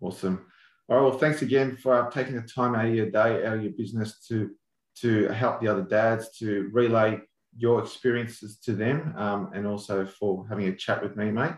awesome. 0.00 0.46
All 0.88 0.96
right. 0.96 1.02
Well, 1.04 1.16
thanks 1.16 1.40
again 1.40 1.76
for 1.76 2.10
taking 2.12 2.34
the 2.34 2.42
time 2.42 2.74
out 2.74 2.86
of 2.86 2.94
your 2.96 3.12
day, 3.12 3.46
out 3.46 3.58
of 3.58 3.62
your 3.62 3.74
business 3.74 4.18
to 4.26 4.50
to 5.02 5.28
help 5.28 5.60
the 5.60 5.68
other 5.68 5.82
dads 5.82 6.36
to 6.38 6.68
relay 6.72 7.20
your 7.56 7.80
experiences 7.80 8.58
to 8.64 8.72
them, 8.72 9.14
um, 9.16 9.52
and 9.54 9.68
also 9.68 10.06
for 10.06 10.44
having 10.48 10.66
a 10.66 10.74
chat 10.74 11.00
with 11.00 11.16
me, 11.16 11.30
mate. 11.30 11.54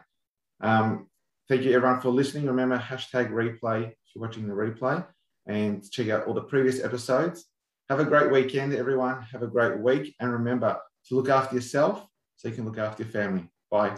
Um, 0.61 1.09
thank 1.49 1.63
you 1.63 1.73
everyone 1.73 2.03
for 2.03 2.11
listening. 2.11 2.45
Remember 2.45 2.77
hashtag 2.77 3.31
replay 3.31 3.87
if 3.87 4.15
you're 4.15 4.21
watching 4.21 4.47
the 4.49 4.53
replay, 4.53 5.03
and 5.47 5.83
check 5.91 6.11
out 6.11 6.27
all 6.27 6.35
the 6.35 6.43
previous 6.43 6.85
episodes. 6.85 7.47
Have 7.89 8.01
a 8.01 8.05
great 8.05 8.33
weekend, 8.33 8.75
everyone. 8.75 9.23
Have 9.31 9.45
a 9.45 9.47
great 9.47 9.79
week, 9.79 10.15
and 10.19 10.33
remember 10.33 10.77
to 11.09 11.15
look 11.15 11.29
after 11.29 11.55
yourself 11.55 12.05
so 12.37 12.49
you 12.49 12.55
can 12.55 12.65
look 12.65 12.79
after 12.79 13.05
your 13.05 13.13
family. 13.13 13.49
Bye. 13.71 13.97